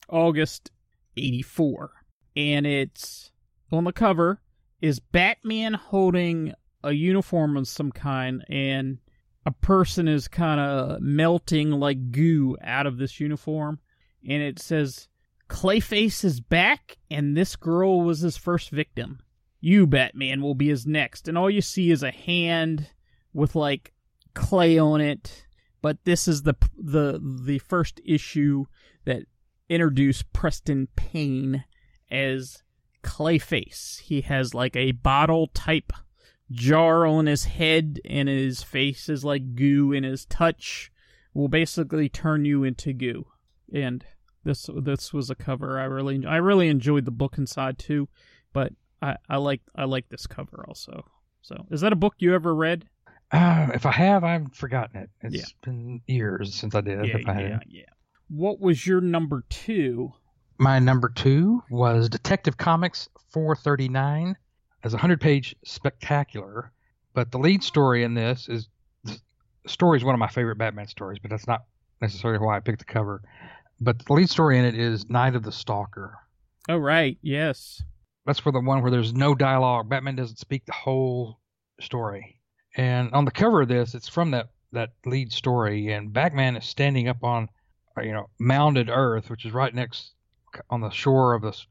August 0.09 0.71
84. 1.15 1.91
And 2.35 2.65
it's 2.65 3.31
on 3.71 3.83
the 3.83 3.91
cover 3.91 4.41
is 4.81 4.99
Batman 4.99 5.73
holding 5.73 6.53
a 6.83 6.91
uniform 6.91 7.57
of 7.57 7.67
some 7.67 7.91
kind, 7.91 8.45
and 8.49 8.99
a 9.45 9.51
person 9.51 10.07
is 10.07 10.27
kind 10.27 10.59
of 10.59 11.01
melting 11.01 11.71
like 11.71 12.11
goo 12.11 12.55
out 12.63 12.85
of 12.85 12.97
this 12.97 13.19
uniform. 13.19 13.79
And 14.27 14.41
it 14.41 14.59
says, 14.59 15.07
Clayface 15.49 16.23
is 16.23 16.39
back, 16.39 16.97
and 17.09 17.35
this 17.35 17.55
girl 17.55 18.01
was 18.01 18.19
his 18.19 18.37
first 18.37 18.69
victim. 18.69 19.19
You 19.59 19.87
batman 19.87 20.41
will 20.41 20.55
be 20.55 20.67
his 20.67 20.85
next. 20.85 21.27
And 21.27 21.37
all 21.37 21.49
you 21.49 21.61
see 21.61 21.91
is 21.91 22.03
a 22.03 22.11
hand 22.11 22.89
with 23.33 23.55
like 23.55 23.93
clay 24.33 24.77
on 24.77 25.01
it. 25.01 25.45
But 25.81 26.03
this 26.03 26.27
is 26.27 26.43
the 26.43 26.55
the 26.77 27.19
the 27.21 27.59
first 27.59 28.01
issue 28.05 28.65
that 29.05 29.23
introduced 29.69 30.31
preston 30.33 30.87
payne 30.95 31.63
as 32.11 32.63
clayface. 33.03 34.01
He 34.01 34.21
has 34.21 34.53
like 34.53 34.75
a 34.75 34.91
bottle 34.91 35.47
type 35.47 35.93
jar 36.51 37.05
on 37.05 37.25
his 37.25 37.45
head 37.45 37.99
and 38.05 38.29
his 38.29 38.63
face 38.63 39.09
is 39.09 39.25
like 39.25 39.55
goo 39.55 39.91
and 39.91 40.05
his 40.05 40.25
touch 40.25 40.91
will 41.33 41.47
basically 41.47 42.09
turn 42.09 42.45
you 42.45 42.63
into 42.63 42.93
goo. 42.93 43.27
And 43.73 44.05
this 44.47 44.69
this 44.81 45.13
was 45.13 45.29
a 45.29 45.35
cover 45.35 45.79
i 45.79 45.83
really 45.83 46.25
i 46.25 46.37
really 46.37 46.69
enjoyed 46.69 47.05
the 47.05 47.11
book 47.11 47.37
inside 47.37 47.77
too 47.77 48.07
but 48.53 48.71
I, 49.01 49.17
I 49.29 49.37
like 49.37 49.61
I 49.75 49.83
like 49.85 50.09
this 50.09 50.25
cover 50.25 50.65
also. 50.67 51.05
So 51.43 51.67
is 51.69 51.81
that 51.81 51.93
a 51.93 51.95
book 51.95 52.15
you 52.17 52.33
ever 52.33 52.55
read? 52.55 52.85
uh, 53.31 53.67
if 53.75 53.85
I 53.85 53.91
have, 53.91 54.23
I've 54.23 54.51
forgotten 54.55 55.01
it. 55.03 55.09
It's 55.21 55.35
Yeah. 55.35 55.43
been 55.63 56.01
years 56.07 56.55
since 56.55 56.73
I 56.73 56.81
did. 56.81 57.05
yeah, 57.05 57.17
if 57.17 57.27
I 57.27 57.39
yeah, 57.41 57.59
yeah. 57.67 57.83
What 58.29 58.59
was 58.59 58.87
your 58.87 58.99
number 59.01 59.43
two? 59.49 60.13
My 60.57 60.79
number 60.79 61.09
two 61.09 61.61
was 61.69 62.09
Detective 62.09 62.57
Comics 62.57 63.07
439 63.29 64.35
as 64.83 64.93
a 64.93 64.97
100 64.97 65.21
page 65.21 65.55
spectacular. 65.63 66.71
But 67.13 67.31
the 67.31 67.37
lead 67.37 67.61
story 67.63 68.03
in 68.03 68.15
this 68.15 68.49
is 68.49 68.67
the 69.03 69.19
story 69.67 69.97
is 69.99 70.03
one 70.03 70.15
of 70.15 70.19
my 70.19 70.27
favorite 70.27 70.57
Batman 70.57 70.87
stories, 70.87 71.19
but 71.19 71.29
that's 71.29 71.47
not 71.47 71.65
necessarily 72.01 72.43
why 72.43 72.57
I 72.57 72.61
picked 72.61 72.79
the 72.79 72.85
cover. 72.85 73.21
But 73.79 74.05
the 74.05 74.13
lead 74.13 74.29
story 74.29 74.57
in 74.57 74.65
it 74.65 74.75
is 74.75 75.09
Night 75.09 75.35
of 75.35 75.43
the 75.43 75.51
Stalker. 75.51 76.17
Oh 76.67 76.77
right, 76.77 77.17
yes. 77.21 77.81
That's 78.25 78.39
for 78.39 78.51
the 78.51 78.59
one 78.59 78.81
where 78.81 78.91
there's 78.91 79.13
no 79.13 79.35
dialogue. 79.35 79.89
Batman 79.89 80.15
doesn't 80.15 80.39
speak 80.39 80.65
the 80.65 80.73
whole 80.73 81.39
story. 81.79 82.41
And 82.75 83.13
on 83.13 83.25
the 83.25 83.31
cover 83.31 83.61
of 83.61 83.67
this, 83.67 83.95
it's 83.95 84.09
from 84.09 84.31
that, 84.31 84.49
that 84.71 84.89
lead 85.05 85.31
story, 85.31 85.91
and 85.93 86.11
Batman 86.11 86.57
is 86.57 86.65
standing 86.65 87.07
up 87.07 87.23
on, 87.23 87.47
uh, 87.97 88.01
you 88.01 88.11
know, 88.11 88.29
mounded 88.39 88.89
earth, 88.89 89.29
which 89.29 89.45
is 89.45 89.53
right 89.53 89.73
next 89.73 90.13
on 90.69 90.81
the 90.81 90.89
shore 90.89 91.33
of 91.33 91.41
this 91.41 91.67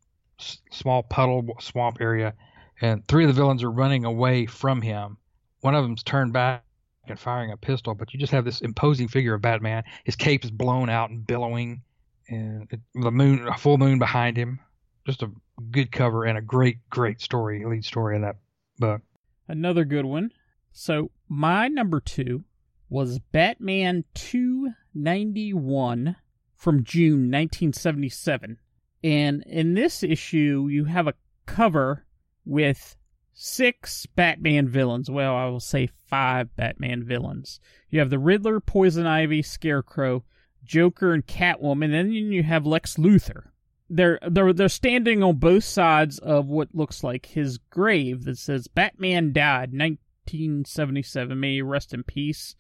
small 0.71 1.03
puddle 1.03 1.47
swamp 1.61 1.99
area, 2.01 2.35
and 2.81 3.07
three 3.07 3.25
of 3.25 3.29
the 3.29 3.41
villains 3.41 3.63
are 3.63 3.71
running 3.71 4.05
away 4.05 4.47
from 4.47 4.81
him. 4.81 5.17
One 5.61 5.75
of 5.75 5.83
them's 5.83 6.03
turned 6.03 6.33
back 6.33 6.65
and 7.09 7.19
firing 7.19 7.53
a 7.53 7.57
pistol, 7.57 7.95
but 7.95 8.13
you 8.13 8.21
just 8.21 8.33
have 8.33 8.45
this 8.45 8.61
imposing 8.61 9.09
figure 9.09 9.35
of 9.35 9.43
Batman. 9.43 9.85
His 10.05 10.17
cape 10.17 10.45
is 10.45 10.51
blown 10.51 10.89
out 10.89 11.11
and 11.11 11.27
billowing, 11.27 11.83
and 12.29 12.67
it, 12.71 12.81
the 12.95 13.11
moon, 13.11 13.47
a 13.47 13.57
full 13.57 13.79
moon 13.79 13.99
behind 13.99 14.37
him. 14.37 14.61
Just 15.07 15.23
a 15.23 15.31
good 15.71 15.93
cover 15.93 16.25
and 16.25 16.37
a 16.37 16.43
great, 16.43 16.79
great 16.91 17.21
story, 17.21 17.65
lead 17.65 17.85
story 17.85 18.17
in 18.17 18.23
that 18.23 18.37
book. 18.79 19.03
Another 19.47 19.85
good 19.85 20.05
one. 20.05 20.33
So 20.73 21.11
my 21.29 21.69
number 21.69 22.01
two 22.01 22.45
was 22.89 23.21
Batman 23.21 24.05
two 24.15 24.71
ninety 24.95 25.53
one 25.53 26.17
from 26.55 26.85
June 26.85 27.31
nineteen 27.31 27.73
seventy 27.73 28.09
seven. 28.09 28.59
And 29.05 29.45
in 29.47 29.75
this 29.75 30.03
issue 30.03 30.67
you 30.71 30.87
have 30.87 31.07
a 31.07 31.15
cover 31.47 32.05
with 32.45 32.97
six 33.33 34.07
Batman 34.07 34.69
villains. 34.69 35.09
Well, 35.09 35.37
I 35.37 35.47
will 35.47 35.61
say 35.61 35.89
five 36.09 36.55
Batman 36.57 37.05
villains. 37.05 37.61
You 37.91 38.01
have 38.01 38.11
the 38.11 38.19
Riddler, 38.19 38.59
Poison 38.61 39.07
Ivy, 39.07 39.43
Scarecrow, 39.43 40.25
Joker, 40.67 41.13
and 41.13 41.27
Catwoman. 41.27 41.85
And 41.85 41.95
then 41.95 42.13
you 42.13 42.43
have 42.43 42.67
Lex 42.67 42.97
Luthor. 42.97 43.45
They're 43.89 44.19
they're 44.29 44.53
they're 44.53 44.69
standing 44.69 45.23
on 45.23 45.37
both 45.37 45.65
sides 45.65 46.19
of 46.19 46.47
what 46.49 46.75
looks 46.75 47.05
like 47.05 47.27
his 47.27 47.59
grave 47.59 48.25
that 48.25 48.39
says 48.39 48.67
Batman 48.67 49.33
died 49.33 49.73
1977. 49.73 51.39
May 51.39 51.55
he 51.55 51.63
rest 51.63 51.95
in 51.95 52.03
peace. 52.03 52.57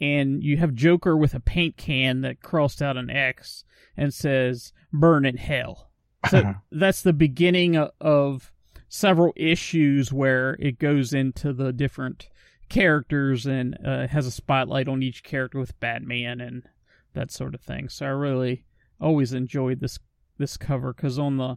And 0.00 0.42
you 0.42 0.58
have 0.58 0.74
Joker 0.74 1.16
with 1.16 1.34
a 1.34 1.40
paint 1.40 1.76
can 1.76 2.20
that 2.20 2.42
crossed 2.42 2.82
out 2.82 2.96
an 2.96 3.08
X 3.08 3.64
and 3.96 4.12
says 4.12 4.72
"Burn 4.92 5.24
in 5.24 5.36
Hell." 5.36 5.90
So 6.28 6.54
that's 6.72 7.02
the 7.02 7.12
beginning 7.12 7.76
of 8.00 8.52
several 8.88 9.32
issues 9.36 10.12
where 10.12 10.54
it 10.58 10.78
goes 10.78 11.12
into 11.12 11.52
the 11.52 11.72
different 11.72 12.28
characters 12.68 13.46
and 13.46 13.76
uh, 13.84 14.06
has 14.08 14.26
a 14.26 14.30
spotlight 14.30 14.88
on 14.88 15.02
each 15.02 15.22
character 15.22 15.58
with 15.58 15.78
Batman 15.80 16.40
and 16.40 16.68
that 17.16 17.32
sort 17.32 17.54
of 17.54 17.60
thing. 17.60 17.88
So 17.88 18.06
I 18.06 18.10
really 18.10 18.64
always 19.00 19.32
enjoyed 19.32 19.80
this 19.80 19.98
this 20.38 20.56
cover 20.56 20.92
because 20.92 21.18
on 21.18 21.36
the 21.36 21.56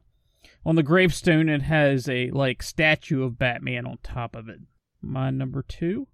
on 0.65 0.75
the 0.75 0.83
gravestone 0.83 1.47
it 1.49 1.61
has 1.61 2.09
a 2.09 2.31
like 2.31 2.63
statue 2.63 3.23
of 3.23 3.37
Batman 3.37 3.85
on 3.85 3.99
top 4.01 4.35
of 4.35 4.49
it. 4.49 4.59
My 5.01 5.29
number 5.29 5.61
two. 5.61 6.07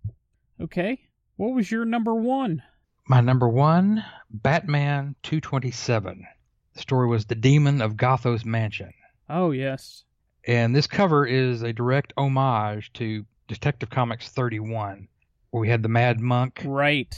Okay, 0.60 1.08
what 1.38 1.54
was 1.54 1.72
your 1.72 1.86
number 1.86 2.14
one? 2.14 2.64
My 3.08 3.22
number 3.22 3.48
one, 3.48 4.04
Batman 4.32 5.16
227. 5.24 6.26
The 6.74 6.80
story 6.80 7.08
was 7.08 7.26
The 7.26 7.36
Demon 7.36 7.82
of 7.82 7.98
Gothos 7.98 8.44
Mansion. 8.46 8.94
Oh, 9.30 9.52
yes. 9.52 10.06
And 10.48 10.76
this 10.76 10.88
cover 10.88 11.26
is 11.26 11.62
a 11.62 11.72
direct 11.72 12.14
homage 12.18 12.92
to 12.94 13.26
Detective 13.48 13.90
Comics 13.90 14.30
31, 14.30 15.08
where 15.52 15.62
we 15.62 15.70
had 15.70 15.84
the 15.84 15.90
Mad 15.90 16.20
Monk. 16.20 16.64
Right. 16.66 17.16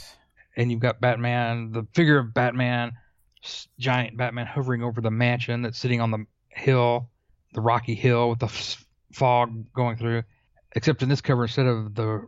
And 0.58 0.70
you've 0.70 0.80
got 0.80 1.00
Batman, 1.00 1.72
the 1.72 1.86
figure 1.94 2.18
of 2.18 2.34
Batman, 2.34 2.92
giant 3.78 4.16
Batman 4.18 4.46
hovering 4.46 4.82
over 4.82 5.00
the 5.00 5.10
mansion 5.10 5.62
that's 5.62 5.78
sitting 5.78 6.00
on 6.00 6.10
the 6.10 6.26
hill, 6.48 7.10
the 7.54 7.60
rocky 7.60 7.94
hill 7.94 8.28
with 8.28 8.40
the 8.40 8.46
f- 8.46 8.84
fog 9.12 9.72
going 9.72 9.96
through. 9.96 10.24
Except 10.74 11.02
in 11.02 11.08
this 11.08 11.20
cover, 11.20 11.44
instead 11.44 11.66
of 11.66 11.94
the 11.94 12.26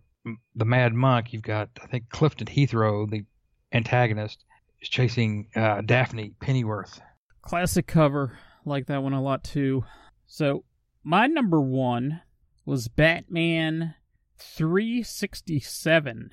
the 0.54 0.64
Mad 0.64 0.94
Monk, 0.94 1.32
you've 1.32 1.42
got 1.42 1.68
I 1.82 1.86
think 1.86 2.08
Clifton 2.08 2.46
Heathrow, 2.46 3.10
the 3.10 3.24
antagonist, 3.72 4.44
is 4.80 4.88
chasing 4.88 5.48
uh, 5.54 5.82
Daphne 5.82 6.32
Pennyworth. 6.40 7.00
Classic 7.42 7.86
cover, 7.86 8.38
like 8.64 8.86
that 8.86 9.02
one 9.02 9.12
a 9.12 9.20
lot 9.20 9.44
too. 9.44 9.84
So 10.26 10.64
my 11.02 11.26
number 11.26 11.60
one 11.60 12.22
was 12.64 12.88
Batman 12.88 13.94
367. 14.38 16.30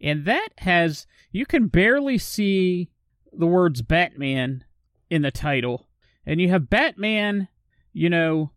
And 0.00 0.24
that 0.24 0.48
has, 0.58 1.06
you 1.30 1.46
can 1.46 1.66
barely 1.66 2.18
see 2.18 2.90
the 3.32 3.46
words 3.46 3.82
Batman 3.82 4.64
in 5.10 5.22
the 5.22 5.30
title. 5.30 5.88
And 6.24 6.40
you 6.40 6.48
have 6.50 6.70
Batman, 6.70 7.48
you 7.92 8.08
know, 8.08 8.52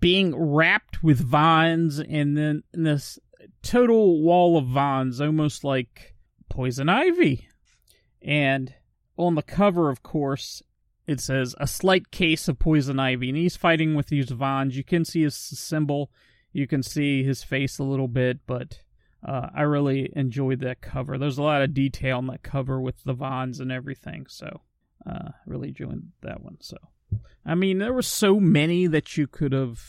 being 0.00 0.34
wrapped 0.36 1.02
with 1.02 1.20
vines 1.20 1.98
and 1.98 2.36
then 2.36 2.62
this 2.72 3.18
total 3.62 4.20
wall 4.22 4.56
of 4.58 4.66
vines, 4.66 5.20
almost 5.20 5.64
like 5.64 6.14
poison 6.48 6.88
ivy. 6.88 7.48
And 8.20 8.74
on 9.16 9.34
the 9.34 9.42
cover, 9.42 9.90
of 9.90 10.02
course, 10.02 10.62
it 11.06 11.20
says 11.20 11.54
a 11.58 11.66
slight 11.66 12.10
case 12.10 12.48
of 12.48 12.58
poison 12.58 12.98
ivy, 13.00 13.28
and 13.28 13.36
he's 13.36 13.56
fighting 13.56 13.94
with 13.94 14.06
these 14.06 14.30
vines. 14.30 14.76
You 14.76 14.84
can 14.84 15.04
see 15.04 15.22
his 15.22 15.34
symbol, 15.34 16.10
you 16.52 16.66
can 16.66 16.82
see 16.82 17.24
his 17.24 17.42
face 17.42 17.78
a 17.78 17.84
little 17.84 18.08
bit, 18.08 18.40
but 18.46 18.80
uh, 19.26 19.48
I 19.54 19.62
really 19.62 20.10
enjoyed 20.16 20.60
that 20.60 20.80
cover. 20.80 21.16
There's 21.16 21.38
a 21.38 21.42
lot 21.42 21.62
of 21.62 21.74
detail 21.74 22.18
on 22.18 22.26
that 22.26 22.42
cover 22.42 22.80
with 22.80 23.04
the 23.04 23.12
Vons 23.12 23.60
and 23.60 23.70
everything, 23.70 24.26
so 24.28 24.62
uh, 25.08 25.30
really 25.46 25.68
enjoyed 25.68 26.10
that 26.22 26.42
one. 26.42 26.56
So, 26.60 26.76
I 27.46 27.54
mean, 27.54 27.78
there 27.78 27.92
were 27.92 28.02
so 28.02 28.40
many 28.40 28.86
that 28.88 29.16
you 29.16 29.26
could 29.26 29.52
have 29.52 29.80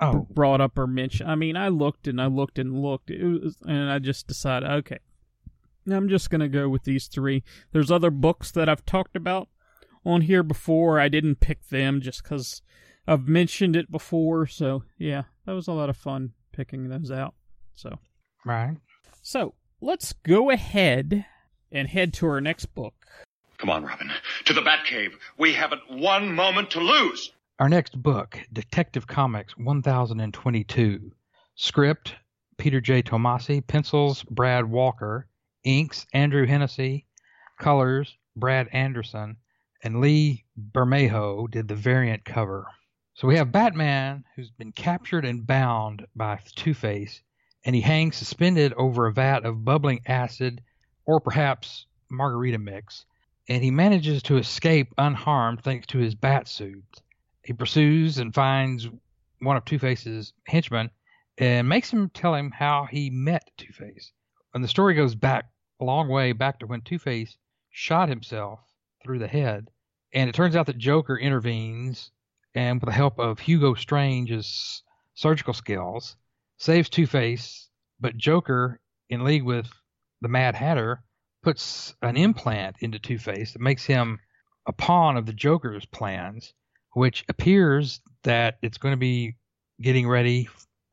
oh. 0.00 0.26
brought 0.30 0.60
up 0.60 0.78
or 0.78 0.86
mentioned. 0.86 1.30
I 1.30 1.36
mean, 1.36 1.56
I 1.56 1.68
looked 1.68 2.08
and 2.08 2.20
I 2.20 2.26
looked 2.26 2.58
and 2.58 2.82
looked, 2.82 3.10
was, 3.10 3.56
and 3.64 3.90
I 3.90 3.98
just 4.00 4.26
decided, 4.26 4.68
okay, 4.68 4.98
I'm 5.88 6.08
just 6.08 6.30
gonna 6.30 6.48
go 6.48 6.68
with 6.68 6.84
these 6.84 7.06
three. 7.06 7.44
There's 7.72 7.90
other 7.90 8.10
books 8.10 8.50
that 8.52 8.68
I've 8.68 8.86
talked 8.86 9.16
about 9.16 9.48
on 10.04 10.22
here 10.22 10.42
before. 10.42 10.98
I 10.98 11.08
didn't 11.08 11.40
pick 11.40 11.68
them 11.68 12.00
just 12.00 12.22
because 12.22 12.62
I've 13.06 13.28
mentioned 13.28 13.76
it 13.76 13.90
before. 13.90 14.46
So 14.46 14.82
yeah, 14.98 15.24
that 15.46 15.52
was 15.52 15.68
a 15.68 15.72
lot 15.72 15.90
of 15.90 15.96
fun 15.96 16.32
picking 16.52 16.88
those 16.88 17.10
out. 17.10 17.34
So 17.74 17.98
right. 18.44 18.76
So 19.22 19.54
let's 19.80 20.12
go 20.12 20.50
ahead 20.50 21.24
and 21.72 21.88
head 21.88 22.12
to 22.14 22.26
our 22.26 22.40
next 22.40 22.66
book. 22.74 22.94
Come 23.58 23.70
on, 23.70 23.84
Robin. 23.84 24.10
To 24.46 24.52
the 24.52 24.60
Batcave. 24.60 25.12
We 25.38 25.52
haven't 25.52 25.82
one 25.90 26.34
moment 26.34 26.70
to 26.72 26.80
lose. 26.80 27.32
Our 27.58 27.68
next 27.68 28.00
book, 28.02 28.38
Detective 28.52 29.06
Comics 29.06 29.56
1022. 29.56 31.12
Script, 31.54 32.14
Peter 32.58 32.80
J. 32.80 33.02
Tomasi. 33.02 33.64
Pencils, 33.66 34.22
Brad 34.24 34.68
Walker. 34.68 35.28
Inks, 35.64 36.06
Andrew 36.12 36.46
Hennessy. 36.46 37.06
Colors, 37.58 38.16
Brad 38.36 38.68
Anderson 38.72 39.36
and 39.84 40.00
Lee 40.00 40.44
Bermejo 40.72 41.48
did 41.50 41.68
the 41.68 41.74
variant 41.74 42.24
cover. 42.24 42.66
So 43.14 43.28
we 43.28 43.36
have 43.36 43.52
Batman 43.52 44.24
who's 44.34 44.50
been 44.50 44.72
captured 44.72 45.24
and 45.24 45.46
bound 45.46 46.06
by 46.16 46.40
Two 46.56 46.74
Face, 46.74 47.20
and 47.64 47.74
he 47.74 47.80
hangs 47.80 48.16
suspended 48.16 48.72
over 48.74 49.06
a 49.06 49.12
vat 49.12 49.44
of 49.44 49.64
bubbling 49.64 50.00
acid 50.06 50.62
or 51.06 51.20
perhaps 51.20 51.86
margarita 52.10 52.58
mix, 52.58 53.06
and 53.48 53.62
he 53.62 53.70
manages 53.70 54.22
to 54.22 54.36
escape 54.36 54.92
unharmed 54.98 55.62
thanks 55.62 55.86
to 55.86 55.98
his 55.98 56.14
bat 56.14 56.48
suit. 56.48 57.02
He 57.44 57.52
pursues 57.52 58.18
and 58.18 58.34
finds 58.34 58.88
one 59.40 59.56
of 59.56 59.64
Two 59.64 59.78
Face's 59.78 60.32
henchmen 60.46 60.90
and 61.38 61.68
makes 61.68 61.92
him 61.92 62.10
tell 62.10 62.34
him 62.34 62.50
how 62.50 62.86
he 62.90 63.10
met 63.10 63.50
Two 63.56 63.72
Face. 63.72 64.12
And 64.54 64.62
the 64.62 64.68
story 64.68 64.94
goes 64.94 65.14
back 65.14 65.46
a 65.80 65.84
long 65.84 66.08
way 66.08 66.32
back 66.32 66.60
to 66.60 66.66
when 66.66 66.80
Two 66.80 66.98
Face 66.98 67.36
shot 67.70 68.08
himself 68.08 68.60
through 69.02 69.18
the 69.18 69.28
head 69.28 69.68
and 70.14 70.30
it 70.30 70.34
turns 70.34 70.54
out 70.54 70.66
that 70.66 70.78
Joker 70.78 71.18
intervenes 71.18 72.12
and, 72.54 72.80
with 72.80 72.86
the 72.86 72.94
help 72.94 73.18
of 73.18 73.40
Hugo 73.40 73.74
Strange's 73.74 74.82
surgical 75.14 75.52
skills, 75.52 76.16
saves 76.56 76.88
Two 76.88 77.06
Face. 77.06 77.68
But 78.00 78.16
Joker, 78.16 78.80
in 79.08 79.24
league 79.24 79.44
with 79.44 79.68
the 80.20 80.28
Mad 80.28 80.54
Hatter, 80.54 81.02
puts 81.42 81.94
an 82.02 82.16
implant 82.16 82.76
into 82.80 82.98
Two 82.98 83.18
Face 83.18 83.52
that 83.52 83.62
makes 83.62 83.84
him 83.84 84.18
a 84.66 84.72
pawn 84.72 85.16
of 85.16 85.26
the 85.26 85.32
Joker's 85.32 85.86
plans, 85.86 86.54
which 86.92 87.24
appears 87.28 88.00
that 88.22 88.58
it's 88.62 88.78
going 88.78 88.92
to 88.92 88.98
be 88.98 89.36
getting 89.80 90.08
ready 90.08 90.48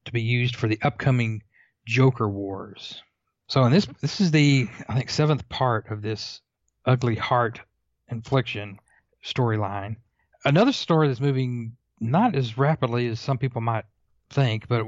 to 0.05 0.11
be 0.11 0.21
used 0.21 0.55
for 0.55 0.67
the 0.67 0.79
upcoming 0.81 1.43
Joker 1.85 2.27
Wars. 2.27 3.01
So, 3.47 3.63
in 3.65 3.71
this, 3.71 3.87
this 4.01 4.21
is 4.21 4.31
the 4.31 4.67
I 4.87 4.95
think 4.95 5.09
seventh 5.09 5.47
part 5.49 5.89
of 5.91 6.01
this 6.01 6.41
ugly 6.85 7.15
heart 7.15 7.61
infliction 8.09 8.79
storyline. 9.23 9.97
Another 10.43 10.73
story 10.73 11.07
that's 11.07 11.19
moving 11.19 11.75
not 11.99 12.35
as 12.35 12.57
rapidly 12.57 13.07
as 13.07 13.19
some 13.19 13.37
people 13.37 13.61
might 13.61 13.85
think, 14.29 14.67
but 14.67 14.85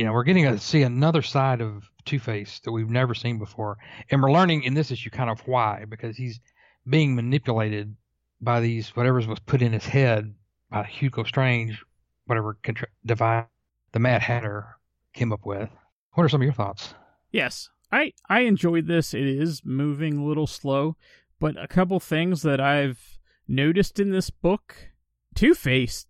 you 0.00 0.06
know, 0.06 0.14
we're 0.14 0.24
getting 0.24 0.44
to 0.44 0.58
see 0.58 0.80
another 0.80 1.20
side 1.20 1.60
of 1.60 1.90
Two 2.06 2.18
Face 2.18 2.58
that 2.64 2.72
we've 2.72 2.88
never 2.88 3.14
seen 3.14 3.38
before, 3.38 3.76
and 4.10 4.22
we're 4.22 4.32
learning 4.32 4.62
in 4.62 4.72
this 4.72 4.90
issue 4.90 5.10
kind 5.10 5.28
of 5.28 5.46
why 5.46 5.84
because 5.86 6.16
he's 6.16 6.40
being 6.88 7.14
manipulated 7.14 7.94
by 8.40 8.60
these 8.60 8.96
whatever 8.96 9.20
was 9.20 9.38
put 9.40 9.60
in 9.60 9.74
his 9.74 9.84
head 9.84 10.34
by 10.70 10.84
Hugo 10.84 11.24
Strange, 11.24 11.84
whatever 12.24 12.56
contra- 12.62 12.88
device 13.04 13.44
the 13.92 13.98
Mad 13.98 14.22
Hatter 14.22 14.78
came 15.12 15.34
up 15.34 15.44
with. 15.44 15.68
What 16.14 16.24
are 16.24 16.30
some 16.30 16.40
of 16.40 16.46
your 16.46 16.54
thoughts? 16.54 16.94
Yes, 17.30 17.68
I 17.92 18.14
I 18.26 18.40
enjoyed 18.40 18.86
this. 18.86 19.12
It 19.12 19.26
is 19.26 19.60
moving 19.66 20.16
a 20.16 20.24
little 20.24 20.46
slow, 20.46 20.96
but 21.38 21.62
a 21.62 21.68
couple 21.68 22.00
things 22.00 22.40
that 22.40 22.58
I've 22.58 23.18
noticed 23.46 24.00
in 24.00 24.12
this 24.12 24.30
book, 24.30 24.92
Two 25.34 25.54
Face 25.54 26.06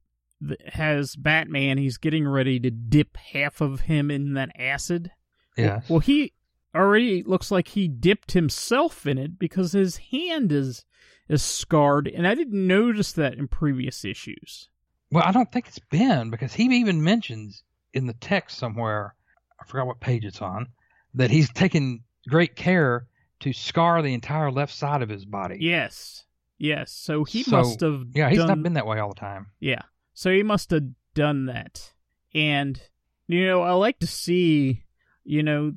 has 0.73 1.17
Batman. 1.17 1.79
He's 1.79 1.99
getting 1.99 2.27
ready 2.27 2.59
to 2.61 2.71
dip 2.71 3.17
half 3.17 3.61
of 3.61 3.83
him 3.83 4.11
in 4.11 4.35
that 4.35 4.51
acid. 4.59 5.11
Yeah. 5.57 5.81
Well, 5.89 6.01
he 6.01 6.33
already 6.75 7.23
looks 7.23 7.51
like 7.51 7.69
he 7.69 7.89
dipped 7.89 8.33
himself 8.33 9.07
in 9.07 9.19
it 9.19 9.39
because 9.39 9.73
his 9.73 9.97
hand 9.97 10.53
is 10.53 10.85
is 11.29 11.43
scarred, 11.43 12.09
and 12.09 12.27
I 12.27 12.35
didn't 12.35 12.67
notice 12.67 13.13
that 13.13 13.35
in 13.35 13.47
previous 13.47 14.05
issues. 14.05 14.69
Well, 15.13 15.23
I 15.25 15.31
don't 15.31 15.51
think 15.53 15.69
it's 15.69 15.79
been 15.79 16.31
because 16.31 16.55
he 16.55 16.65
even 16.65 17.05
mentions 17.05 17.63
in 17.95 18.07
the 18.07 18.15
text 18.15 18.59
somewhere, 18.59 19.15
I 19.61 19.65
forgot 19.65 19.87
what 19.87 20.01
page 20.01 20.25
it's 20.25 20.43
on, 20.43 20.69
that 21.15 21.31
he's 21.31 21.49
taken 21.53 22.03
great 22.29 22.57
care 22.57 23.07
to 23.41 23.53
scar 23.53 24.03
the 24.03 24.13
entire 24.15 24.51
left 24.51 24.75
side 24.75 25.03
of 25.03 25.09
his 25.09 25.25
body. 25.25 25.59
Yes. 25.61 26.25
Yes, 26.59 26.93
so 26.93 27.25
he 27.25 27.43
So, 27.43 27.53
must 27.53 27.81
have. 27.81 28.07
Yeah, 28.13 28.29
he's 28.29 28.39
done, 28.39 28.49
not 28.49 28.63
been 28.63 28.75
that 28.75 28.87
way 28.87 28.99
all 28.99 29.09
the 29.09 29.15
time. 29.15 29.47
Yeah, 29.61 29.83
so 30.15 30.31
he 30.31 30.43
must 30.43 30.71
have 30.71 30.85
done 31.15 31.47
that, 31.47 31.93
and 32.35 32.81
you 33.27 33.47
know, 33.47 33.63
I 33.63 33.73
like 33.73 33.99
to 34.01 34.07
see, 34.07 34.85
you 35.25 35.43
know, 35.43 35.73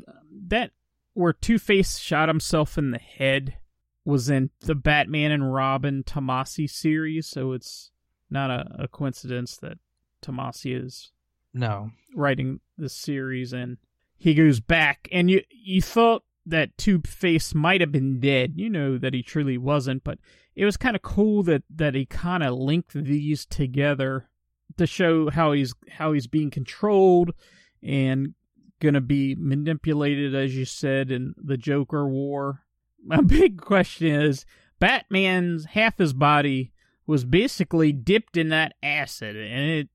that 0.47 0.71
where 1.13 1.33
Two 1.33 1.59
Face 1.59 1.99
shot 1.99 2.27
himself 2.29 2.77
in 2.77 2.91
the 2.91 2.97
head 2.99 3.57
was 4.05 4.29
in 4.29 4.49
the 4.61 4.75
Batman 4.75 5.31
and 5.31 5.53
Robin 5.53 6.03
Tomasi 6.03 6.69
series, 6.69 7.27
so 7.27 7.51
it's 7.53 7.91
not 8.29 8.49
a, 8.49 8.83
a 8.83 8.87
coincidence 8.87 9.55
that 9.57 9.77
Tomasi 10.21 10.83
is 10.83 11.11
No. 11.53 11.91
writing 12.15 12.59
this 12.77 12.93
series, 12.93 13.53
and 13.53 13.77
he 14.17 14.33
goes 14.33 14.59
back, 14.59 15.07
and 15.11 15.29
you 15.29 15.43
you 15.51 15.81
thought 15.81 16.23
that 16.45 16.77
Two 16.77 17.01
Face 17.05 17.53
might 17.53 17.81
have 17.81 17.91
been 17.91 18.19
dead. 18.19 18.53
You 18.55 18.69
know 18.69 18.97
that 18.97 19.13
he 19.13 19.23
truly 19.23 19.57
wasn't, 19.57 20.03
but 20.03 20.19
it 20.55 20.65
was 20.65 20.77
kind 20.77 20.95
of 20.95 21.01
cool 21.01 21.43
that 21.43 21.63
that 21.73 21.95
he 21.95 22.05
kind 22.05 22.43
of 22.43 22.57
linked 22.57 22.93
these 22.93 23.45
together 23.45 24.29
to 24.77 24.85
show 24.85 25.29
how 25.29 25.51
he's 25.51 25.73
how 25.89 26.13
he's 26.13 26.27
being 26.27 26.51
controlled 26.51 27.33
and 27.81 28.33
gonna 28.79 29.01
be 29.01 29.35
manipulated, 29.35 30.35
as 30.35 30.55
you 30.55 30.65
said, 30.65 31.11
in 31.11 31.33
the 31.37 31.57
Joker 31.57 32.07
War. 32.07 32.65
My 33.03 33.21
big 33.25 33.61
question 33.61 34.07
is, 34.07 34.45
Batman's 34.79 35.65
half 35.65 35.97
his 35.97 36.13
body 36.13 36.73
was 37.05 37.25
basically 37.25 37.91
dipped 37.91 38.37
in 38.37 38.49
that 38.49 38.73
acid, 38.81 39.35
and 39.35 39.69
it, 39.69 39.89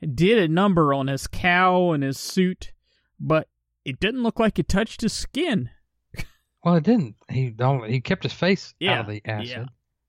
it 0.00 0.16
did 0.16 0.38
a 0.38 0.52
number 0.52 0.92
on 0.94 1.06
his 1.06 1.26
cowl 1.26 1.92
and 1.92 2.02
his 2.02 2.18
suit, 2.18 2.72
but 3.18 3.48
it 3.84 4.00
didn't 4.00 4.22
look 4.22 4.38
like 4.38 4.58
it 4.58 4.68
touched 4.68 5.00
his 5.00 5.12
skin. 5.12 5.70
Well, 6.64 6.74
it 6.76 6.84
didn't. 6.84 7.16
He 7.30 7.50
don't. 7.50 7.88
He 7.88 8.00
kept 8.00 8.22
his 8.22 8.32
face 8.32 8.74
Yeah, 8.78 8.98
out 9.00 9.00
of 9.00 9.06
the 9.08 9.22
acid. 9.24 9.48
yeah. 9.48 9.64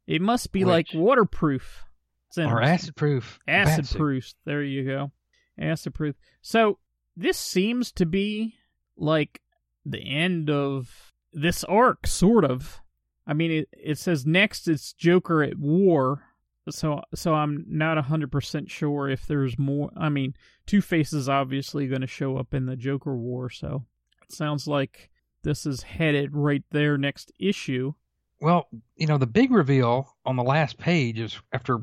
It 0.08 0.22
must 0.22 0.52
be 0.52 0.66
like 0.66 0.88
waterproof. 0.94 1.84
It's 2.30 2.38
Or 2.38 2.62
acid 2.62 2.96
proof. 2.96 3.40
Acid 3.48 3.90
proof. 3.98 4.34
There 4.46 4.64
you 4.64 4.86
go. 4.86 5.12
Acid 5.60 5.94
proof. 5.94 6.16
So 6.42 6.80
this 7.16 7.38
seems 7.38 7.92
to 7.94 8.06
be 8.06 8.56
like 8.98 9.42
the 9.86 10.00
end 10.00 10.50
of 10.50 11.14
this 11.34 11.64
arc, 11.66 12.08
sort 12.08 12.44
of. 12.46 12.82
I 13.28 13.34
mean, 13.34 13.52
it, 13.52 13.70
it 13.72 13.98
says 13.98 14.26
next 14.26 14.68
it's 14.68 14.94
Joker 14.94 15.44
at 15.44 15.58
war. 15.58 16.24
So, 16.70 17.02
so 17.16 17.34
I'm 17.34 17.66
not 17.68 17.98
hundred 18.06 18.32
percent 18.32 18.70
sure 18.70 19.10
if 19.10 19.26
there's 19.26 19.58
more. 19.58 19.92
I 19.98 20.10
mean, 20.10 20.36
Two 20.66 20.82
Face 20.82 21.12
is 21.14 21.28
obviously 21.30 21.88
going 21.88 22.02
to 22.02 22.08
show 22.08 22.38
up 22.38 22.54
in 22.54 22.66
the 22.66 22.76
Joker 22.76 23.16
War, 23.16 23.50
so 23.50 23.86
it 24.24 24.32
sounds 24.34 24.68
like 24.68 25.10
this 25.44 25.66
is 25.66 25.84
headed 25.84 26.36
right 26.36 26.64
there 26.72 26.98
next 26.98 27.32
issue. 27.40 27.94
Well, 28.40 28.68
you 28.96 29.08
know, 29.08 29.18
the 29.18 29.28
big 29.28 29.52
reveal 29.52 30.16
on 30.26 30.36
the 30.36 30.44
last 30.44 30.78
page 30.78 31.20
is 31.20 31.40
after 31.54 31.80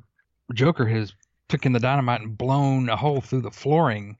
Joker 0.53 0.87
has 0.87 1.14
taken 1.49 1.73
the 1.73 1.81
dynamite 1.81 2.21
and 2.21 2.37
blown 2.37 2.88
a 2.88 2.97
hole 2.97 3.21
through 3.21 3.42
the 3.42 3.51
flooring. 3.51 4.16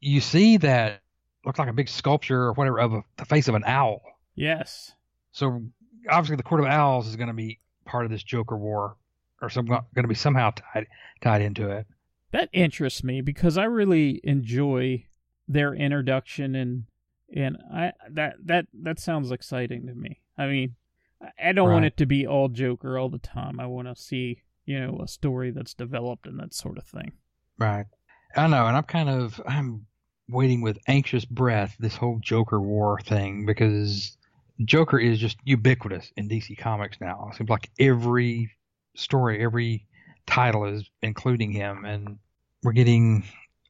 You 0.00 0.20
see 0.20 0.56
that 0.58 1.00
looks 1.44 1.58
like 1.58 1.68
a 1.68 1.72
big 1.72 1.88
sculpture 1.88 2.42
or 2.44 2.52
whatever 2.52 2.80
of 2.80 2.92
a, 2.94 3.04
the 3.16 3.24
face 3.24 3.48
of 3.48 3.54
an 3.54 3.64
owl. 3.66 4.02
Yes. 4.34 4.92
So 5.32 5.62
obviously, 6.08 6.36
the 6.36 6.42
Court 6.42 6.60
of 6.60 6.66
Owls 6.66 7.08
is 7.08 7.16
going 7.16 7.28
to 7.28 7.34
be 7.34 7.58
part 7.84 8.04
of 8.04 8.10
this 8.10 8.22
Joker 8.22 8.56
war, 8.56 8.96
or 9.42 9.50
some 9.50 9.66
going 9.66 9.84
to 9.96 10.08
be 10.08 10.14
somehow 10.14 10.52
tied 10.52 10.86
tied 11.20 11.42
into 11.42 11.70
it. 11.70 11.86
that 12.30 12.48
interests 12.52 13.02
me 13.04 13.20
because 13.20 13.58
I 13.58 13.64
really 13.64 14.20
enjoy 14.24 15.06
their 15.48 15.74
introduction 15.74 16.54
and 16.54 16.84
and 17.34 17.58
I 17.72 17.92
that 18.10 18.36
that 18.44 18.66
that 18.82 18.98
sounds 18.98 19.30
exciting 19.30 19.86
to 19.86 19.94
me. 19.94 20.20
I 20.38 20.46
mean, 20.46 20.76
I- 21.38 21.52
don't 21.52 21.70
want 21.70 21.84
it 21.84 21.96
to 21.98 22.06
be 22.06 22.26
all 22.26 22.48
Joker 22.48 22.98
all 22.98 23.08
the 23.08 23.18
time. 23.18 23.60
I 23.60 23.66
want 23.66 23.88
to 23.88 23.96
see 23.96 24.42
you 24.64 24.80
know 24.80 25.00
a 25.02 25.08
story 25.08 25.50
that's 25.50 25.74
developed 25.74 26.26
and 26.26 26.38
that 26.40 26.54
sort 26.54 26.78
of 26.78 26.84
thing. 26.84 27.12
Right. 27.58 27.86
I 28.36 28.46
know, 28.48 28.66
and 28.66 28.76
I'm 28.76 28.84
kind 28.84 29.08
of 29.08 29.40
I'm 29.46 29.86
waiting 30.28 30.62
with 30.62 30.78
anxious 30.88 31.24
breath 31.24 31.76
this 31.78 31.96
whole 31.96 32.18
Joker 32.20 32.60
war 32.60 32.98
thing 33.00 33.46
because 33.46 34.16
Joker 34.64 34.98
is 34.98 35.18
just 35.18 35.36
ubiquitous 35.44 36.12
in 36.16 36.28
DC 36.28 36.56
Comics 36.58 37.00
now. 37.00 37.28
It 37.30 37.36
seems 37.36 37.50
like 37.50 37.70
every 37.78 38.50
story, 38.96 39.42
every 39.42 39.86
title 40.26 40.64
is 40.64 40.88
including 41.02 41.52
him, 41.52 41.84
and 41.84 42.18
we're 42.62 42.72
getting 42.72 43.24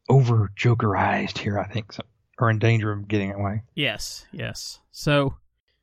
over 0.08 0.50
Jokerized 0.56 1.38
here. 1.38 1.58
I 1.58 1.66
think, 1.66 1.92
so, 1.92 2.02
or 2.38 2.50
in 2.50 2.58
danger 2.58 2.92
of 2.92 3.06
getting 3.08 3.32
away. 3.32 3.62
Yes, 3.74 4.26
yes. 4.32 4.80
So 4.92 5.34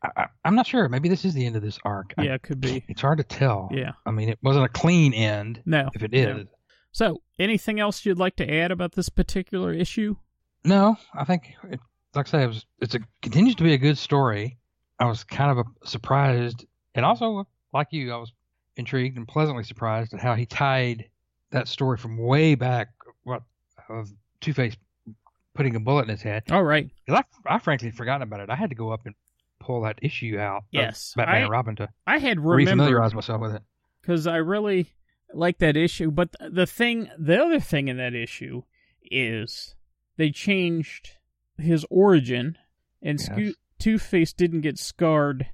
I, 0.03 0.09
I, 0.23 0.25
I'm 0.45 0.55
not 0.55 0.67
sure. 0.67 0.89
Maybe 0.89 1.09
this 1.09 1.25
is 1.25 1.33
the 1.33 1.45
end 1.45 1.55
of 1.55 1.61
this 1.61 1.79
arc. 1.85 2.13
I- 2.17 2.23
yeah, 2.23 2.33
it 2.35 2.43
could 2.43 2.59
be. 2.61 2.83
it's 2.87 3.01
hard 3.01 3.17
to 3.19 3.23
tell. 3.23 3.69
Yeah. 3.71 3.91
I 4.05 4.11
mean, 4.11 4.29
it 4.29 4.39
wasn't 4.41 4.65
a 4.65 4.69
clean 4.69 5.13
end. 5.13 5.61
No, 5.65 5.89
If 5.93 6.03
it 6.03 6.11
no. 6.11 6.45
So, 6.93 7.21
anything 7.39 7.79
else 7.79 8.05
you'd 8.05 8.17
like 8.19 8.35
to 8.35 8.53
add 8.53 8.69
about 8.71 8.91
this 8.93 9.07
particular 9.07 9.71
issue? 9.73 10.15
No, 10.65 10.97
I 11.13 11.23
think, 11.23 11.53
it, 11.69 11.79
like 12.13 12.27
I 12.27 12.29
say, 12.29 12.43
it 12.43 12.47
was, 12.47 12.65
it's 12.81 12.95
a 12.95 12.99
continues 13.21 13.55
to 13.55 13.63
be 13.63 13.73
a 13.73 13.77
good 13.77 13.97
story. 13.97 14.57
I 14.99 15.05
was 15.05 15.23
kind 15.23 15.51
of 15.51 15.59
a, 15.59 15.87
surprised, 15.87 16.65
and 16.93 17.05
also 17.05 17.47
like 17.73 17.87
you, 17.91 18.11
I 18.13 18.17
was 18.17 18.33
intrigued 18.75 19.17
and 19.17 19.25
pleasantly 19.27 19.63
surprised 19.63 20.13
at 20.13 20.19
how 20.19 20.35
he 20.35 20.45
tied 20.45 21.05
that 21.51 21.67
story 21.69 21.97
from 21.97 22.17
way 22.17 22.55
back, 22.55 22.89
what 23.23 23.43
of 23.89 24.11
Two 24.41 24.53
Face 24.53 24.75
putting 25.53 25.75
a 25.75 25.79
bullet 25.79 26.03
in 26.03 26.09
his 26.09 26.21
head. 26.21 26.43
All 26.51 26.63
right. 26.63 26.89
I, 27.09 27.23
I 27.45 27.59
frankly 27.59 27.91
forgotten 27.91 28.21
about 28.23 28.39
it. 28.39 28.49
I 28.49 28.55
had 28.55 28.69
to 28.69 28.75
go 28.75 28.91
up 28.91 29.01
and 29.05 29.15
pull 29.59 29.81
that 29.81 29.99
issue 30.01 30.37
out. 30.39 30.57
of 30.57 30.63
Yes, 30.71 31.13
Batman 31.15 31.35
I- 31.35 31.39
and 31.39 31.49
Robin 31.51 31.75
to 31.77 31.89
I 32.07 32.17
had 32.19 32.39
remembered 32.39 32.87
refamiliarize 32.91 33.13
myself 33.13 33.41
with 33.41 33.55
it. 33.55 33.61
because 34.01 34.25
I 34.27 34.37
really 34.37 34.93
like 35.33 35.59
that 35.59 35.77
issue. 35.77 36.09
But 36.11 36.35
the 36.39 36.65
thing, 36.65 37.09
the 37.17 37.41
other 37.43 37.59
thing 37.59 37.87
in 37.87 37.97
that 37.97 38.13
issue 38.15 38.63
is 39.03 39.75
they 40.17 40.31
changed 40.31 41.11
his 41.57 41.85
origin, 41.89 42.57
and 43.01 43.19
Yes. 43.37 43.55
Two 43.77 43.97
Face 43.99 44.31
didn't 44.33 44.61
get 44.61 44.77
scarred 44.77 45.47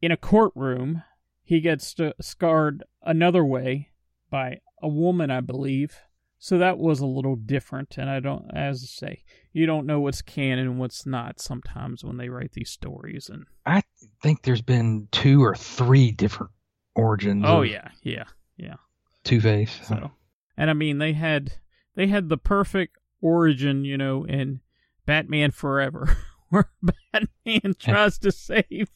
in 0.00 0.12
a 0.12 0.16
courtroom. 0.16 1.02
He 1.44 1.60
gets 1.60 1.88
st- 1.88 2.14
scarred 2.20 2.84
another 3.02 3.44
way 3.44 3.90
by 4.30 4.60
a 4.80 4.88
woman, 4.88 5.30
I 5.32 5.40
believe. 5.40 5.96
So 6.42 6.58
that 6.58 6.76
was 6.76 6.98
a 6.98 7.06
little 7.06 7.36
different, 7.36 7.98
and 7.98 8.10
I 8.10 8.18
don't, 8.18 8.50
as 8.52 8.82
I 8.82 8.86
say, 8.86 9.24
you 9.52 9.64
don't 9.64 9.86
know 9.86 10.00
what's 10.00 10.22
canon 10.22 10.66
and 10.66 10.78
what's 10.80 11.06
not 11.06 11.40
sometimes 11.40 12.02
when 12.02 12.16
they 12.16 12.28
write 12.28 12.50
these 12.50 12.68
stories. 12.68 13.30
And 13.32 13.46
I 13.64 13.84
think 14.24 14.42
there's 14.42 14.60
been 14.60 15.06
two 15.12 15.44
or 15.44 15.54
three 15.54 16.10
different 16.10 16.50
origins. 16.96 17.44
oh 17.46 17.62
yeah, 17.62 17.90
yeah, 18.02 18.24
yeah. 18.56 18.74
Two 19.22 19.40
Face. 19.40 19.70
So, 19.86 20.10
and 20.56 20.68
I 20.68 20.72
mean, 20.72 20.98
they 20.98 21.12
had 21.12 21.52
they 21.94 22.08
had 22.08 22.28
the 22.28 22.38
perfect 22.38 22.98
origin, 23.20 23.84
you 23.84 23.96
know, 23.96 24.24
in 24.24 24.62
Batman 25.06 25.52
Forever, 25.52 26.16
where 26.48 26.72
Batman 27.12 27.76
tries 27.78 28.18
to 28.18 28.32
save 28.32 28.90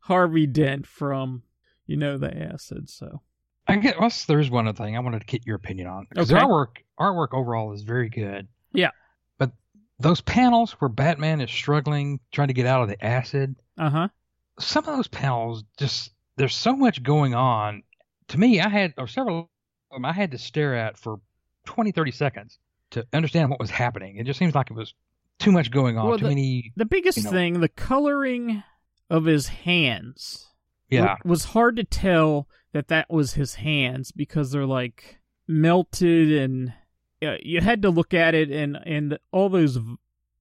Harvey 0.00 0.46
Dent 0.46 0.86
from, 0.86 1.44
you 1.86 1.96
know, 1.96 2.18
the 2.18 2.36
acid. 2.36 2.90
So, 2.90 3.22
I 3.66 3.76
guess 3.76 4.26
there's 4.26 4.50
one 4.50 4.68
other 4.68 4.76
thing 4.84 4.96
I 4.96 5.00
wanted 5.00 5.20
to 5.20 5.26
get 5.26 5.46
your 5.46 5.56
opinion 5.56 5.86
on 5.88 6.06
because 6.10 6.30
Okay. 6.30 6.38
the 6.40 6.46
artwork 6.46 6.76
artwork 7.00 7.28
overall 7.32 7.72
is 7.72 7.82
very 7.82 8.08
good. 8.08 8.46
Yeah. 8.72 8.90
But 9.38 9.52
those 9.98 10.20
panels 10.20 10.72
where 10.72 10.88
Batman 10.88 11.40
is 11.40 11.50
struggling 11.50 12.20
trying 12.32 12.48
to 12.48 12.54
get 12.54 12.66
out 12.66 12.82
of 12.82 12.88
the 12.88 13.02
acid, 13.04 13.56
uh 13.78 13.90
huh. 13.90 14.08
some 14.58 14.86
of 14.86 14.96
those 14.96 15.08
panels 15.08 15.64
just 15.78 16.10
there's 16.36 16.54
so 16.54 16.76
much 16.76 17.02
going 17.02 17.34
on. 17.34 17.82
To 18.28 18.38
me, 18.38 18.60
I 18.60 18.68
had 18.68 18.94
or 18.98 19.06
several 19.08 19.38
of 19.40 19.46
them 19.92 20.04
I 20.04 20.12
had 20.12 20.30
to 20.32 20.38
stare 20.38 20.74
at 20.74 20.98
for 20.98 21.20
20 21.66 21.92
30 21.92 22.10
seconds 22.10 22.58
to 22.90 23.06
understand 23.12 23.48
what 23.50 23.58
was 23.60 23.70
happening. 23.70 24.16
It 24.18 24.24
just 24.26 24.38
seems 24.38 24.54
like 24.54 24.70
it 24.70 24.76
was 24.76 24.94
too 25.38 25.50
much 25.52 25.70
going 25.70 25.96
on. 25.98 26.06
Well, 26.06 26.18
too 26.18 26.24
the- 26.24 26.28
many 26.30 26.72
The 26.76 26.84
biggest 26.84 27.18
you 27.18 27.24
know- 27.24 27.30
thing, 27.30 27.60
the 27.60 27.68
coloring 27.68 28.62
of 29.10 29.24
his 29.24 29.48
hands. 29.48 30.48
Yeah. 30.90 31.04
wa- 31.06 31.16
was 31.24 31.44
hard 31.46 31.76
to 31.76 31.84
tell 31.84 32.46
that 32.74 32.88
that 32.88 33.08
was 33.08 33.34
his 33.34 33.54
hands 33.54 34.10
because 34.12 34.50
they're 34.50 34.66
like 34.66 35.18
melted 35.46 36.30
and 36.32 36.72
yeah, 37.20 37.36
you 37.40 37.60
had 37.60 37.80
to 37.82 37.88
look 37.88 38.12
at 38.12 38.34
it 38.34 38.50
and 38.50 38.76
and 38.84 39.18
all 39.32 39.48
those 39.48 39.78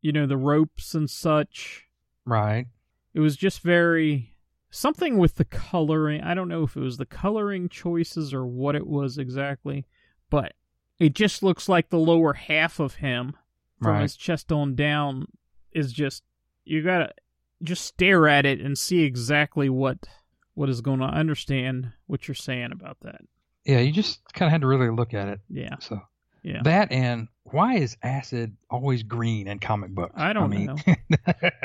you 0.02 0.12
know 0.12 0.26
the 0.26 0.36
ropes 0.36 0.96
and 0.96 1.10
such 1.10 1.86
right. 2.26 2.66
it 3.14 3.20
was 3.20 3.38
just 3.38 3.62
very 3.62 4.34
something 4.72 5.18
with 5.18 5.36
the 5.36 5.46
coloring 5.46 6.22
i 6.22 6.34
don't 6.34 6.48
know 6.50 6.64
if 6.64 6.76
it 6.76 6.82
was 6.82 6.98
the 6.98 7.06
coloring 7.06 7.70
choices 7.70 8.34
or 8.34 8.46
what 8.46 8.76
it 8.76 8.88
was 8.88 9.18
exactly 9.18 9.86
but 10.30 10.54
it 11.00 11.14
just 11.14 11.44
looks 11.44 11.70
like 11.70 11.90
the 11.90 12.00
lower 12.00 12.34
half 12.34 12.80
of 12.80 12.96
him 12.96 13.38
from 13.82 13.94
Right. 13.94 14.02
his 14.02 14.16
chest 14.16 14.52
on 14.52 14.76
down 14.76 15.28
is 15.72 15.94
just 15.94 16.24
you 16.66 16.82
gotta 16.82 17.14
just 17.62 17.86
stare 17.86 18.28
at 18.28 18.46
it 18.46 18.60
and 18.60 18.78
see 18.78 19.04
exactly 19.04 19.70
what 19.70 20.08
what 20.56 20.70
is 20.70 20.82
going 20.82 21.02
on 21.02 21.14
I 21.14 21.20
understand 21.20 21.92
what 22.08 22.28
you're 22.28 22.36
saying 22.36 22.72
about 22.72 22.98
that 23.02 23.22
Yeah, 23.66 23.80
you 23.80 23.92
just 23.92 24.22
kind 24.34 24.48
of 24.48 24.52
had 24.52 24.62
to 24.62 24.68
really 24.68 24.90
look 24.90 25.14
at 25.14 25.28
it. 25.28 25.40
yeah 25.50 25.76
So 25.80 26.00
yeah 26.44 26.62
That 26.64 26.92
and 26.92 27.28
why 27.44 27.76
is 27.76 27.98
acid 28.04 28.56
always 28.70 29.04
green 29.04 29.48
in 29.48 29.60
comic 29.60 29.92
books? 29.92 30.14
I 30.16 30.34
don't 30.34 30.50
mean, 30.50 30.66
know. 30.68 30.76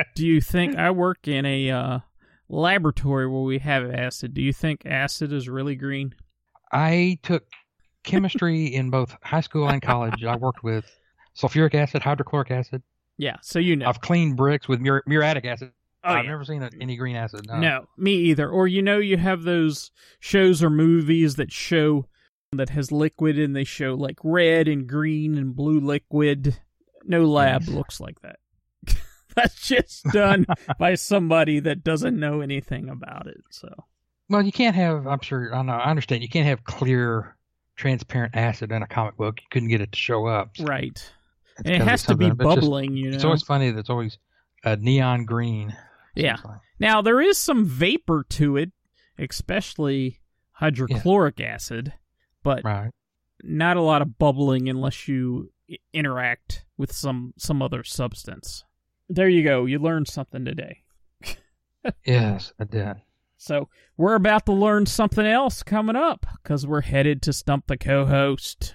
do 0.14 0.26
you 0.26 0.40
think 0.40 0.76
I 0.76 0.90
work 0.90 1.26
in 1.28 1.46
a 1.46 1.70
uh, 1.70 1.98
laboratory 2.48 3.26
where 3.28 3.42
we 3.42 3.58
have 3.58 3.88
acid? 3.90 4.34
Do 4.34 4.42
you 4.42 4.52
think 4.52 4.84
acid 4.84 5.32
is 5.32 5.48
really 5.48 5.76
green? 5.76 6.14
I 6.72 7.18
took 7.22 7.44
chemistry 8.02 8.66
in 8.66 8.90
both 8.90 9.16
high 9.22 9.40
school 9.40 9.68
and 9.68 9.80
college. 9.80 10.24
I 10.24 10.36
worked 10.36 10.62
with 10.62 10.84
sulfuric 11.36 11.74
acid, 11.74 12.02
hydrochloric 12.02 12.50
acid. 12.50 12.82
Yeah, 13.16 13.36
so 13.42 13.58
you 13.58 13.76
know. 13.76 13.88
I've 13.88 14.00
cleaned 14.00 14.36
bricks 14.36 14.68
with 14.68 14.80
mur- 14.80 15.02
muriatic 15.06 15.44
acid. 15.44 15.72
Oh, 16.08 16.14
I've 16.14 16.24
yeah. 16.24 16.30
never 16.30 16.44
seen 16.44 16.62
a, 16.62 16.70
any 16.80 16.96
green 16.96 17.16
acid. 17.16 17.46
No. 17.46 17.58
No, 17.58 17.86
me 17.96 18.12
either. 18.14 18.48
Or 18.48 18.66
you 18.68 18.82
know, 18.82 18.98
you 18.98 19.16
have 19.16 19.42
those 19.42 19.90
shows 20.20 20.62
or 20.62 20.70
movies 20.70 21.36
that 21.36 21.52
show 21.52 22.06
that 22.52 22.70
has 22.70 22.90
liquid 22.90 23.38
and 23.38 23.54
they 23.54 23.64
show 23.64 23.94
like 23.94 24.16
red 24.24 24.68
and 24.68 24.86
green 24.86 25.36
and 25.36 25.54
blue 25.54 25.80
liquid. 25.80 26.58
No 27.04 27.24
lab 27.26 27.62
looks 27.68 28.00
like 28.00 28.20
that. 28.22 28.38
That's 29.36 29.60
just 29.66 30.04
done 30.12 30.46
by 30.78 30.94
somebody 30.94 31.60
that 31.60 31.84
doesn't 31.84 32.18
know 32.18 32.40
anything 32.40 32.88
about 32.88 33.26
it. 33.26 33.42
So 33.50 33.68
Well, 34.28 34.42
you 34.42 34.52
can't 34.52 34.74
have. 34.76 35.06
I'm 35.06 35.20
sure. 35.20 35.54
I 35.54 35.62
know. 35.62 35.72
I 35.74 35.90
understand. 35.90 36.22
You 36.22 36.28
can't 36.28 36.46
have 36.46 36.64
clear, 36.64 37.36
transparent 37.76 38.34
acid 38.34 38.72
in 38.72 38.82
a 38.82 38.86
comic 38.86 39.16
book. 39.16 39.38
You 39.40 39.46
couldn't 39.50 39.68
get 39.68 39.80
it 39.80 39.92
to 39.92 39.98
show 39.98 40.26
up. 40.26 40.56
So 40.56 40.64
right, 40.64 41.12
and 41.64 41.74
it 41.74 41.82
has 41.82 42.02
to 42.04 42.14
be 42.16 42.30
but 42.30 42.44
just- 42.44 42.60
bubbling. 42.62 42.96
you 42.96 43.10
know, 43.10 43.14
It's 43.14 43.24
always 43.24 43.42
funny 43.42 43.70
that 43.70 43.78
it's 43.78 43.90
always 43.90 44.18
uh, 44.64 44.76
neon 44.80 45.24
green. 45.24 45.76
Yeah. 46.18 46.36
Now 46.80 47.00
there 47.02 47.20
is 47.20 47.38
some 47.38 47.64
vapor 47.64 48.24
to 48.30 48.56
it, 48.56 48.72
especially 49.18 50.20
hydrochloric 50.52 51.40
acid, 51.40 51.92
but 52.42 52.64
Right. 52.64 52.90
not 53.42 53.76
a 53.76 53.82
lot 53.82 54.02
of 54.02 54.18
bubbling 54.18 54.68
unless 54.68 55.06
you 55.08 55.52
interact 55.92 56.64
with 56.76 56.92
some 56.92 57.34
some 57.36 57.62
other 57.62 57.84
substance. 57.84 58.64
There 59.08 59.28
you 59.28 59.42
go. 59.44 59.64
You 59.66 59.78
learned 59.78 60.08
something 60.08 60.44
today. 60.44 60.82
yes, 62.04 62.52
I 62.58 62.64
did. 62.64 62.96
So 63.36 63.68
we're 63.96 64.14
about 64.16 64.46
to 64.46 64.52
learn 64.52 64.86
something 64.86 65.24
else 65.24 65.62
coming 65.62 65.94
up 65.96 66.26
because 66.42 66.66
we're 66.66 66.80
headed 66.80 67.22
to 67.22 67.32
Stump 67.32 67.68
the 67.68 67.76
co-host. 67.76 68.74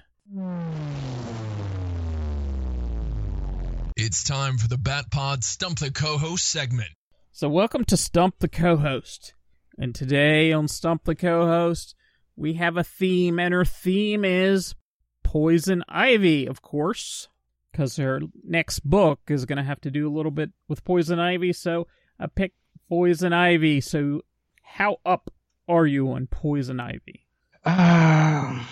It's 3.96 4.24
time 4.24 4.58
for 4.58 4.68
the 4.68 4.78
Batpod 4.78 5.44
Stump 5.44 5.80
the 5.80 5.92
Co-host 5.92 6.48
segment. 6.50 6.90
So 7.36 7.50
welcome 7.50 7.84
to 7.86 7.98
Stump 7.98 8.38
the 8.38 8.48
co-host. 8.48 9.34
And 9.80 9.96
today 9.96 10.54
on 10.54 10.68
Stump 10.68 11.06
the 11.06 11.16
co-host, 11.16 11.96
we 12.36 12.54
have 12.54 12.78
a 12.78 12.84
theme, 12.84 13.40
and 13.40 13.56
her 13.56 13.66
theme 13.66 14.24
is 14.24 14.76
Poison 15.24 15.84
Ivy, 15.90 16.46
of 16.46 16.62
course, 16.62 17.30
because 17.72 17.98
her 17.98 18.20
next 18.44 18.82
book 18.82 19.22
is 19.30 19.46
going 19.46 19.58
to 19.58 19.64
have 19.64 19.82
to 19.82 19.90
do 19.90 20.08
a 20.08 20.14
little 20.14 20.32
bit 20.32 20.52
with 20.68 20.84
Poison 20.84 21.20
Ivy. 21.20 21.54
So 21.54 21.88
I 22.20 22.28
picked 22.28 22.56
Poison 22.88 23.34
Ivy. 23.34 23.82
So 23.82 24.22
how 24.62 24.98
up 25.04 25.34
are 25.68 25.88
you 25.88 26.12
on 26.12 26.28
Poison 26.28 26.80
Ivy? 26.80 27.26
Uh, 27.66 28.64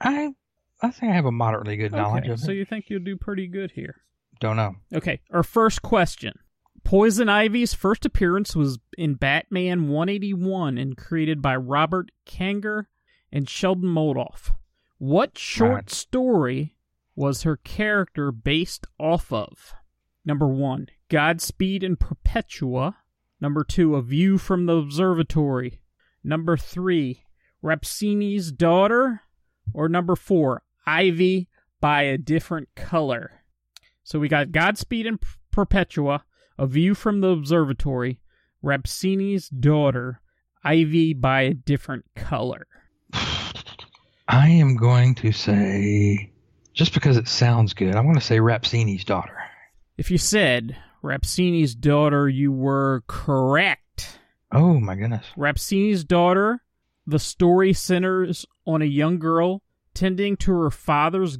I 0.00 0.34
I 0.82 0.90
think 0.90 1.12
I 1.12 1.14
have 1.14 1.24
a 1.24 1.30
moderately 1.30 1.76
good 1.76 1.92
knowledge 1.92 2.24
okay, 2.24 2.32
of 2.32 2.40
so 2.40 2.50
you 2.50 2.64
think 2.64 2.86
you'll 2.90 2.98
do 3.04 3.16
pretty 3.16 3.46
good 3.46 3.70
here? 3.70 4.02
Don't 4.40 4.56
know. 4.56 4.74
Okay, 4.92 5.20
our 5.30 5.44
first 5.44 5.82
question. 5.82 6.32
Poison 6.88 7.28
Ivy's 7.28 7.74
first 7.74 8.06
appearance 8.06 8.56
was 8.56 8.78
in 8.96 9.12
Batman 9.12 9.88
181 9.88 10.78
and 10.78 10.96
created 10.96 11.42
by 11.42 11.54
Robert 11.54 12.10
Kanigher 12.24 12.86
and 13.30 13.46
Sheldon 13.46 13.90
Moldoff. 13.90 14.52
What 14.96 15.36
short 15.36 15.70
Right. 15.70 15.90
story 15.90 16.76
was 17.14 17.42
her 17.42 17.58
character 17.58 18.32
based 18.32 18.86
off 18.98 19.30
of? 19.30 19.74
Number 20.24 20.48
one, 20.48 20.86
Godspeed 21.10 21.84
and 21.84 22.00
Perpetua. 22.00 22.96
Number 23.38 23.64
two, 23.64 23.94
A 23.94 24.00
View 24.00 24.38
from 24.38 24.64
the 24.64 24.78
Observatory. 24.78 25.82
Number 26.24 26.56
three, 26.56 27.22
Rappaccini's 27.62 28.50
Daughter. 28.50 29.24
Or 29.74 29.90
number 29.90 30.16
four, 30.16 30.62
Ivy 30.86 31.50
by 31.82 32.04
a 32.04 32.16
Different 32.16 32.70
Color. 32.74 33.42
So 34.02 34.18
we 34.18 34.28
got 34.28 34.52
Godspeed 34.52 35.06
and 35.06 35.18
Perpetua, 35.50 36.24
A 36.58 36.66
View 36.66 36.94
from 36.94 37.20
the 37.20 37.28
Observatory, 37.28 38.18
Rappaccini's 38.64 39.48
Daughter, 39.48 40.20
Ivy 40.64 41.14
by 41.14 41.42
a 41.42 41.54
Different 41.54 42.04
Color. 42.16 42.66
I 43.12 44.48
am 44.48 44.76
going 44.76 45.14
to 45.16 45.30
say, 45.30 46.32
just 46.74 46.94
because 46.94 47.16
it 47.16 47.28
sounds 47.28 47.74
good, 47.74 47.94
I'm 47.94 48.04
going 48.04 48.16
to 48.16 48.20
say 48.20 48.38
Rappaccini's 48.38 49.04
daughter. 49.04 49.38
If 49.96 50.10
you 50.10 50.18
said 50.18 50.76
Rappaccini's 51.02 51.76
Daughter, 51.76 52.28
you 52.28 52.50
were 52.50 53.04
correct. 53.06 54.18
Oh 54.50 54.80
my 54.80 54.96
goodness. 54.96 55.26
Rappaccini's 55.36 56.02
Daughter, 56.02 56.62
the 57.06 57.20
story 57.20 57.72
centers 57.72 58.44
on 58.66 58.82
a 58.82 58.86
young 58.86 59.20
girl 59.20 59.62
tending 59.94 60.36
to 60.38 60.52
her 60.52 60.70
father's 60.70 61.38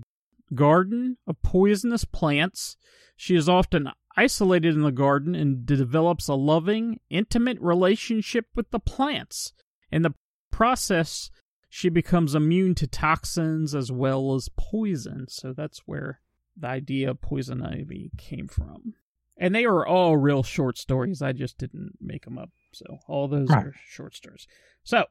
garden 0.55 1.17
of 1.27 1.43
poisonous 1.43 2.05
plants. 2.05 2.77
She 3.17 3.35
is 3.35 3.49
often 3.49 3.89
isolated 4.19 4.75
in 4.75 4.83
the 4.83 4.91
garden 4.91 5.35
and 5.37 5.65
develops 5.65 6.27
a 6.27 6.35
loving, 6.35 6.99
intimate 7.09 7.59
relationship 7.61 8.47
with 8.57 8.71
the 8.73 8.81
plants. 8.81 9.53
In 9.93 10.03
the 10.03 10.15
process, 10.51 11.31
she 11.69 11.89
becomes 11.89 12.35
immune 12.35 12.75
to 12.77 12.89
toxins 12.89 13.75
as 13.77 13.93
well 13.93 14.35
as 14.35 14.49
poison. 14.57 15.27
So 15.29 15.53
that's 15.53 15.83
where 15.87 16.21
the 16.57 16.67
idea 16.67 17.11
of 17.11 17.21
poison 17.21 17.63
ivy 17.63 18.11
came 18.19 18.49
from. 18.49 18.95
And 19.37 19.55
they 19.55 19.65
are 19.65 19.87
all 19.87 20.17
real 20.17 20.43
short 20.43 20.77
stories. 20.79 21.23
I 21.23 21.31
just 21.33 21.57
didn't 21.57 21.93
make 22.01 22.25
them 22.25 22.39
up. 22.39 22.51
So 22.73 22.99
all 23.07 23.29
those 23.29 23.49
Right. 23.51 23.67
are 23.67 23.75
short 23.89 24.17
stories. 24.17 24.49
So 24.83 25.05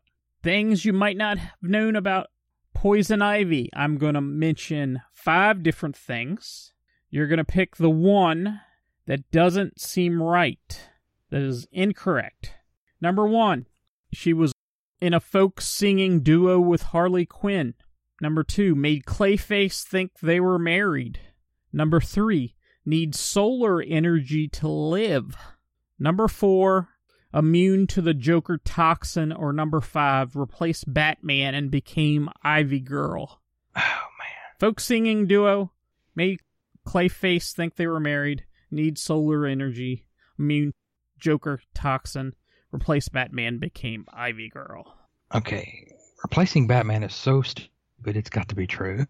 things 0.44 0.84
you 0.84 0.92
might 0.92 1.16
not 1.16 1.38
have 1.38 1.54
known 1.62 1.96
about 1.96 2.28
poison 2.74 3.22
ivy. 3.22 3.70
I'm 3.74 3.98
going 3.98 4.16
to 4.16 4.22
mention 4.22 5.02
five 5.14 5.64
different 5.64 5.96
things. 5.96 6.74
You're 7.10 7.28
going 7.28 7.38
to 7.38 7.46
pick 7.46 7.78
the 7.78 7.90
one 7.90 8.60
that 9.08 9.30
doesn't 9.32 9.82
seem 9.82 10.22
right, 10.22 10.90
that 11.32 11.42
is 11.42 11.68
incorrect. 11.72 12.54
Number 13.02 13.26
one, 13.26 13.66
she 14.14 14.34
was 14.34 14.54
in 15.02 15.14
a 15.14 15.20
folk 15.20 15.62
singing 15.62 16.22
duo 16.22 16.60
with 16.60 16.84
Harley 16.84 17.26
Quinn. 17.26 17.74
Number 18.22 18.44
two, 18.44 18.76
made 18.76 19.06
Clayface 19.06 19.84
think 19.84 20.20
they 20.22 20.40
were 20.40 20.60
married. 20.60 21.20
Number 21.72 22.00
three, 22.00 22.56
needs 22.86 23.20
solar 23.20 23.82
energy 23.82 24.48
to 24.48 24.68
live. 24.68 25.36
Number 26.00 26.28
four, 26.28 26.90
immune 27.34 27.86
to 27.88 28.02
the 28.02 28.14
Joker 28.14 28.58
toxin. 28.58 29.32
Or 29.32 29.54
number 29.54 29.82
five, 29.82 30.36
replaced 30.36 30.92
Batman 30.92 31.54
and 31.54 31.70
became 31.70 32.30
Ivy 32.42 32.80
Girl. 32.80 33.42
Oh 33.76 33.80
man. 34.20 34.58
Folk 34.60 34.80
singing 34.80 35.28
duo 35.28 35.72
made 36.16 36.40
Clayface 36.88 37.54
think 37.54 37.76
they 37.76 37.86
were 37.86 38.00
married. 38.00 38.46
Need 38.72 38.98
solar 38.98 39.46
energy. 39.46 40.06
Immune 40.38 40.74
Joker 41.20 41.62
toxin. 41.74 42.34
Replaced 42.72 43.12
Batman 43.12 43.60
became 43.60 44.06
Ivy 44.14 44.50
Girl. 44.50 44.94
Okay. 45.34 45.88
Replacing 46.24 46.68
Batman 46.68 47.04
is 47.04 47.14
so 47.14 47.42
stupid, 47.42 47.70
it's 48.06 48.30
got 48.30 48.50
to 48.50 48.56
be 48.56 48.68
true. 48.68 49.06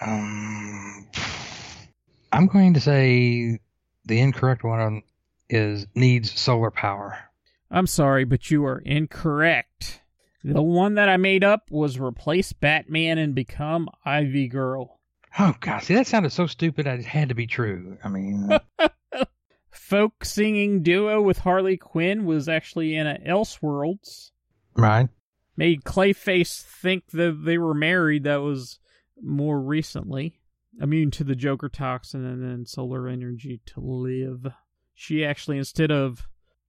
Um, 0.00 1.08
I'm 2.32 2.46
going 2.46 2.74
to 2.74 2.80
say 2.80 3.58
the 4.04 4.20
incorrect 4.20 4.64
one 4.64 5.02
is 5.48 5.86
needs 5.94 6.38
solar 6.38 6.70
power. 6.70 7.18
I'm 7.70 7.86
sorry, 7.86 8.24
but 8.24 8.50
you 8.50 8.64
are 8.64 8.78
incorrect. 8.78 10.00
The 10.44 10.62
one 10.62 10.94
that 10.94 11.08
I 11.08 11.16
made 11.16 11.44
up 11.44 11.70
was 11.70 11.98
replace 11.98 12.52
Batman 12.52 13.18
and 13.18 13.34
become 13.34 13.88
Ivy 14.04 14.48
Girl. 14.48 14.97
Oh 15.38 15.54
god, 15.60 15.82
see 15.82 15.94
that 15.94 16.06
sounded 16.06 16.30
so 16.32 16.46
stupid. 16.46 16.86
It 16.86 17.04
had 17.04 17.28
to 17.30 17.34
be 17.34 17.46
true. 17.46 17.98
I 18.04 18.08
mean, 18.08 18.48
uh. 18.50 18.88
Folk 19.70 20.24
singing 20.24 20.82
duo 20.82 21.20
with 21.22 21.38
Harley 21.38 21.76
Quinn 21.76 22.24
was 22.24 22.48
actually 22.48 22.94
in 22.94 23.06
a 23.06 23.18
Elseworlds. 23.26 24.30
right? 24.76 25.08
Made 25.56 25.82
Clayface 25.82 26.62
think 26.62 27.10
that 27.12 27.42
they 27.44 27.58
were 27.58 27.74
married. 27.74 28.24
That 28.24 28.42
was 28.42 28.78
more 29.22 29.60
recently. 29.60 30.40
Immune 30.80 31.10
to 31.12 31.24
the 31.24 31.34
Joker 31.34 31.68
toxin 31.68 32.24
and 32.24 32.42
then 32.42 32.66
solar 32.66 33.08
energy 33.08 33.60
to 33.66 33.80
live. 33.80 34.46
She 34.94 35.24
actually, 35.24 35.58
instead 35.58 35.90
of 35.90 36.28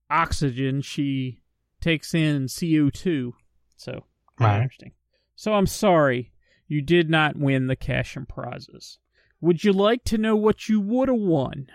oxygen, 0.10 0.82
she 0.82 1.41
takes 1.82 2.13
in 2.15 2.45
CO2. 2.48 3.34
So, 3.76 4.06
Right. 4.39 4.62
interesting. 4.62 4.93
So, 5.36 5.54
I'm 5.54 5.67
sorry. 5.67 6.32
You 6.69 6.82
did 6.82 7.10
not 7.10 7.36
win 7.36 7.67
the 7.67 7.75
cash 7.75 8.15
and 8.15 8.29
prizes. 8.29 8.99
Would 9.41 9.63
you 9.63 9.73
like 9.73 10.03
to 10.05 10.17
know 10.17 10.36
what 10.36 10.69
you 10.69 10.79
would 10.79 11.10
have 11.10 11.17
won? 11.17 11.67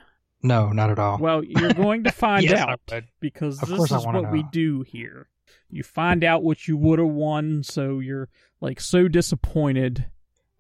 No, 0.42 0.70
not 0.70 0.90
at 0.90 0.98
all. 0.98 1.18
Well, 1.18 1.42
you're 1.44 1.74
going 1.74 2.04
to 2.04 2.12
find 2.12 2.44
Yes, 2.44 2.60
out 2.60 2.80
because 3.20 3.60
Of 3.62 3.68
this 3.68 3.90
is 3.90 4.06
what 4.06 4.30
we 4.30 4.44
do 4.52 4.82
here. 4.82 5.28
You 5.68 5.82
find 5.82 6.22
out 6.22 6.42
what 6.44 6.68
you 6.68 6.76
would 6.76 6.98
have 7.00 7.08
won, 7.08 7.62
so 7.64 7.98
you're 7.98 8.28
like 8.60 8.80
so 8.80 9.08
disappointed 9.08 10.06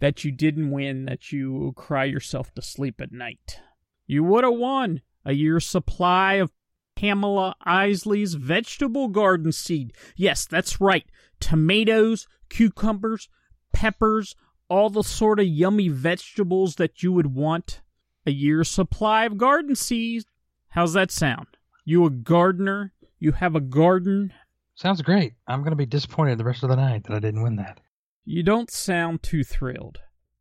that 0.00 0.24
you 0.24 0.32
didn't 0.32 0.70
win 0.70 1.04
that 1.04 1.30
you 1.30 1.72
cry 1.76 2.04
yourself 2.04 2.52
to 2.54 2.62
sleep 2.62 3.00
at 3.00 3.12
night. 3.12 3.60
You 4.06 4.24
would 4.24 4.44
have 4.44 4.54
won 4.54 5.02
a 5.24 5.32
year's 5.32 5.66
supply 5.66 6.34
of 6.34 6.50
Pamela 6.96 7.54
Isley's 7.64 8.34
vegetable 8.34 9.08
garden 9.08 9.52
seed. 9.52 9.92
Yes, 10.16 10.46
that's 10.46 10.80
right. 10.80 11.04
Tomatoes, 11.40 12.26
cucumbers, 12.48 13.28
peppers, 13.74 14.34
all 14.68 14.88
the 14.88 15.02
sort 15.04 15.38
of 15.38 15.46
yummy 15.46 15.88
vegetables 15.88 16.76
that 16.76 17.02
you 17.02 17.12
would 17.12 17.34
want. 17.34 17.82
A 18.26 18.30
year's 18.30 18.70
supply 18.70 19.26
of 19.26 19.36
garden 19.36 19.74
seeds. 19.74 20.24
How's 20.68 20.94
that 20.94 21.10
sound? 21.10 21.48
You 21.84 22.06
a 22.06 22.10
gardener? 22.10 22.94
You 23.18 23.32
have 23.32 23.54
a 23.54 23.60
garden? 23.60 24.32
Sounds 24.74 25.02
great. 25.02 25.34
I'm 25.46 25.60
going 25.60 25.72
to 25.72 25.76
be 25.76 25.86
disappointed 25.86 26.38
the 26.38 26.44
rest 26.44 26.62
of 26.62 26.70
the 26.70 26.76
night 26.76 27.04
that 27.04 27.14
I 27.14 27.18
didn't 27.18 27.42
win 27.42 27.56
that. 27.56 27.80
You 28.24 28.42
don't 28.42 28.70
sound 28.70 29.22
too 29.22 29.44
thrilled. 29.44 29.98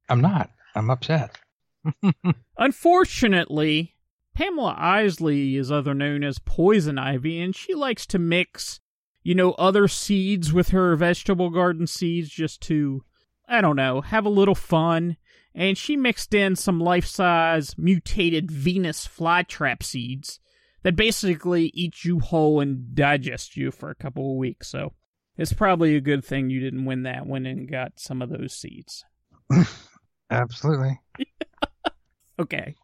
I'm 0.10 0.22
not. 0.22 0.50
I'm 0.76 0.90
upset. 0.90 1.38
Unfortunately, 2.58 3.96
Pamela 4.34 4.76
Isley 4.78 5.58
is 5.58 5.72
other 5.72 5.94
known 5.94 6.24
as 6.24 6.40
Poison 6.40 6.98
Ivy, 6.98 7.42
and 7.42 7.56
she 7.56 7.74
likes 7.74 8.06
to 8.08 8.20
mix, 8.20 8.80
you 9.22 9.36
know, 9.36 9.52
other 9.54 9.88
seeds 9.88 10.52
with 10.52 10.70
her 10.70 10.96
vegetable 10.96 11.50
garden 11.50 11.86
seeds 11.86 12.30
just 12.30 12.62
to, 12.62 13.04
I 13.54 13.62
don't 13.62 13.76
know, 13.76 14.02
have 14.02 14.26
a 14.26 14.30
little 14.30 14.56
fun. 14.56 15.18
And 15.56 15.78
she 15.78 15.96
mixed 15.96 16.34
in 16.34 16.56
some 16.56 16.80
life 16.80 17.06
size 17.06 17.78
mutated 17.78 18.50
Venus 18.50 19.08
flytrap 19.08 19.84
seeds 19.84 20.40
that 20.82 20.96
basically 20.96 21.72
eat 21.76 22.04
you 22.04 22.20
whole 22.20 22.60
and 22.60 22.96
digest 22.96 23.56
you 23.56 23.72
for 23.72 23.90
a 23.90 23.96
couple 23.96 24.32
of 24.32 24.38
weeks. 24.38 24.68
So 24.68 24.94
it's 25.38 25.54
probably 25.54 25.96
a 25.96 26.02
good 26.02 26.26
thing 26.26 26.50
you 26.50 26.60
didn't 26.60 26.86
win 26.86 27.04
that 27.04 27.28
one 27.28 27.46
and 27.46 27.70
got 27.70 28.00
some 28.00 28.22
of 28.22 28.30
those 28.30 28.54
seeds. 28.54 29.06
Absolutely. 30.32 31.00
Okay, 32.40 32.76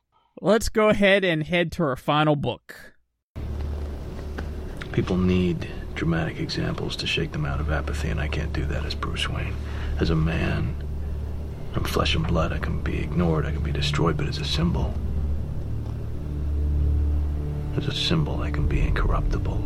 let's 0.41 0.69
go 0.69 0.89
ahead 0.89 1.23
and 1.23 1.43
head 1.43 1.71
to 1.73 1.83
our 1.83 1.95
final 1.95 2.35
book. 2.35 2.93
People 4.91 5.17
need 5.17 5.67
dramatic 5.95 6.39
examples 6.39 6.95
to 6.97 7.07
shake 7.07 7.31
them 7.31 7.45
out 7.45 7.59
of 7.59 7.71
apathy, 7.71 8.09
and 8.09 8.19
I 8.19 8.27
can't 8.27 8.53
do 8.53 8.63
that 8.65 8.85
as 8.85 8.93
Bruce 8.93 9.27
Wayne. 9.27 9.55
As 9.99 10.09
a 10.11 10.15
man, 10.15 10.75
I'm 11.75 11.83
flesh 11.83 12.15
and 12.15 12.25
blood. 12.25 12.53
I 12.53 12.57
can 12.57 12.79
be 12.79 12.99
ignored, 12.99 13.45
I 13.45 13.51
can 13.51 13.61
be 13.61 13.73
destroyed, 13.73 14.15
but 14.15 14.27
as 14.27 14.37
a 14.37 14.45
symbol, 14.45 14.93
as 17.75 17.85
a 17.85 17.93
symbol, 17.93 18.41
I 18.41 18.49
can 18.49 18.65
be 18.65 18.79
incorruptible. 18.79 19.57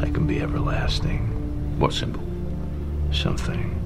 I 0.00 0.08
can 0.10 0.26
be 0.26 0.40
everlasting. 0.40 1.78
What 1.80 1.92
symbol? 1.92 2.22
Something 3.12 3.76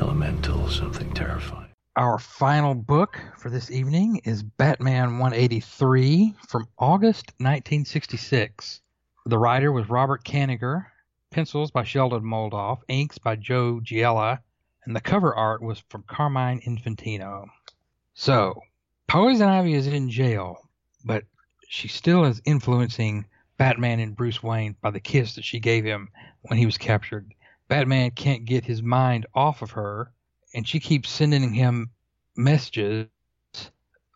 elemental, 0.00 0.68
something 0.68 1.12
terrifying. 1.12 1.70
Our 1.94 2.18
final 2.18 2.74
book 2.74 3.18
for 3.36 3.50
this 3.50 3.70
evening 3.70 4.20
is 4.24 4.42
Batman 4.42 5.18
183 5.18 6.34
from 6.48 6.66
August 6.78 7.26
1966. 7.38 8.80
The 9.26 9.38
writer 9.38 9.70
was 9.70 9.88
Robert 9.88 10.24
Kanigher, 10.24 10.86
pencils 11.30 11.70
by 11.70 11.84
Sheldon 11.84 12.24
Moldoff, 12.24 12.80
inks 12.88 13.18
by 13.18 13.36
Joe 13.36 13.80
Giella, 13.80 14.40
and 14.84 14.96
the 14.96 15.00
cover 15.00 15.34
art 15.34 15.62
was 15.62 15.78
from 15.88 16.02
Carmine 16.04 16.60
Infantino. 16.62 17.46
So, 18.14 18.60
Poison 19.06 19.48
Ivy 19.48 19.74
is 19.74 19.86
in 19.86 20.10
jail, 20.10 20.68
but 21.04 21.22
she 21.68 21.86
still 21.86 22.24
is 22.24 22.42
influencing 22.44 23.26
Batman 23.56 24.00
and 24.00 24.16
Bruce 24.16 24.42
Wayne 24.42 24.74
by 24.80 24.90
the 24.90 24.98
kiss 24.98 25.36
that 25.36 25.44
she 25.44 25.60
gave 25.60 25.84
him 25.84 26.08
when 26.42 26.58
he 26.58 26.66
was 26.66 26.76
captured. 26.76 27.32
Batman 27.68 28.10
can't 28.10 28.44
get 28.44 28.64
his 28.64 28.82
mind 28.82 29.26
off 29.34 29.62
of 29.62 29.70
her, 29.70 30.10
and 30.54 30.66
she 30.66 30.80
keeps 30.80 31.08
sending 31.08 31.52
him 31.52 31.90
messages, 32.36 33.06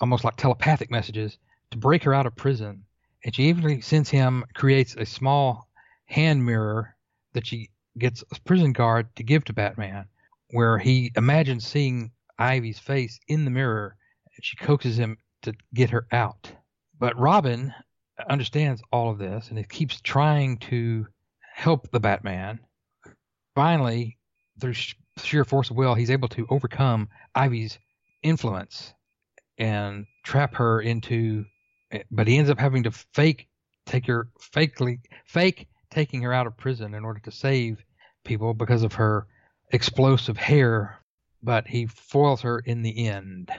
almost 0.01 0.25
like 0.25 0.37
telepathic 0.37 0.91
messages, 0.91 1.39
to 1.71 1.79
break 1.79 2.03
her 2.03 2.15
out 2.15 2.27
of 2.27 2.35
prison. 2.35 2.85
And 3.25 3.33
she 3.33 3.45
even 3.45 3.81
sends 3.83 4.11
him, 4.11 4.45
creates 4.55 4.97
a 4.97 5.07
small 5.07 5.69
hand 6.07 6.45
mirror 6.45 6.97
that 7.33 7.47
she 7.47 7.71
gets 7.99 8.23
a 8.33 8.41
prison 8.41 8.73
guard 8.73 9.15
to 9.17 9.23
give 9.23 9.45
to 9.45 9.53
Batman, 9.53 10.07
where 10.51 10.79
he 10.79 11.13
imagines 11.17 11.67
seeing 11.67 12.13
Ivy's 12.39 12.79
face 12.79 13.19
in 13.29 13.45
the 13.45 13.51
mirror, 13.51 13.97
and 14.35 14.45
she 14.45 14.57
coaxes 14.57 14.99
him 14.99 15.19
to 15.43 15.55
get 15.75 15.91
her 15.91 16.07
out. 16.13 16.53
But 16.99 17.19
Robin 17.19 17.75
understands 18.29 18.83
all 18.93 19.11
of 19.11 19.19
this, 19.19 19.49
and 19.49 19.59
he 19.59 19.65
keeps 19.65 20.01
trying 20.01 20.59
to 20.59 21.07
help 21.55 21.91
the 21.91 22.01
Batman 22.01 22.61
finally, 23.55 24.19
through 24.61 24.75
sheer 25.19 25.45
force 25.45 25.71
of 25.71 25.77
will, 25.77 25.95
he's 25.95 26.11
able 26.11 26.29
to 26.29 26.47
overcome 26.51 27.09
Ivy's 27.35 27.79
influence 28.23 28.95
and 29.59 30.07
trap 30.25 30.55
her 30.55 30.81
into. 30.81 31.45
But 32.11 32.29
he 32.29 32.39
ends 32.39 32.51
up 32.51 32.59
having 32.59 32.85
to 32.85 32.91
fake 32.91 33.49
take 33.85 34.07
her 34.07 34.29
fakely 34.41 35.01
fake 35.27 35.69
taking 35.93 36.23
her 36.23 36.33
out 36.33 36.47
of 36.47 36.57
prison 36.57 36.95
in 36.95 37.05
order 37.05 37.21
to 37.21 37.31
save 37.31 37.85
people 38.25 38.55
because 38.55 38.83
of 38.83 38.95
her 38.95 39.27
explosive 39.71 40.39
hair. 40.39 40.99
But 41.43 41.67
he 41.67 41.87
foils 41.87 42.41
her 42.43 42.61
in 42.61 42.83
the 42.83 43.07
end. 43.07 43.51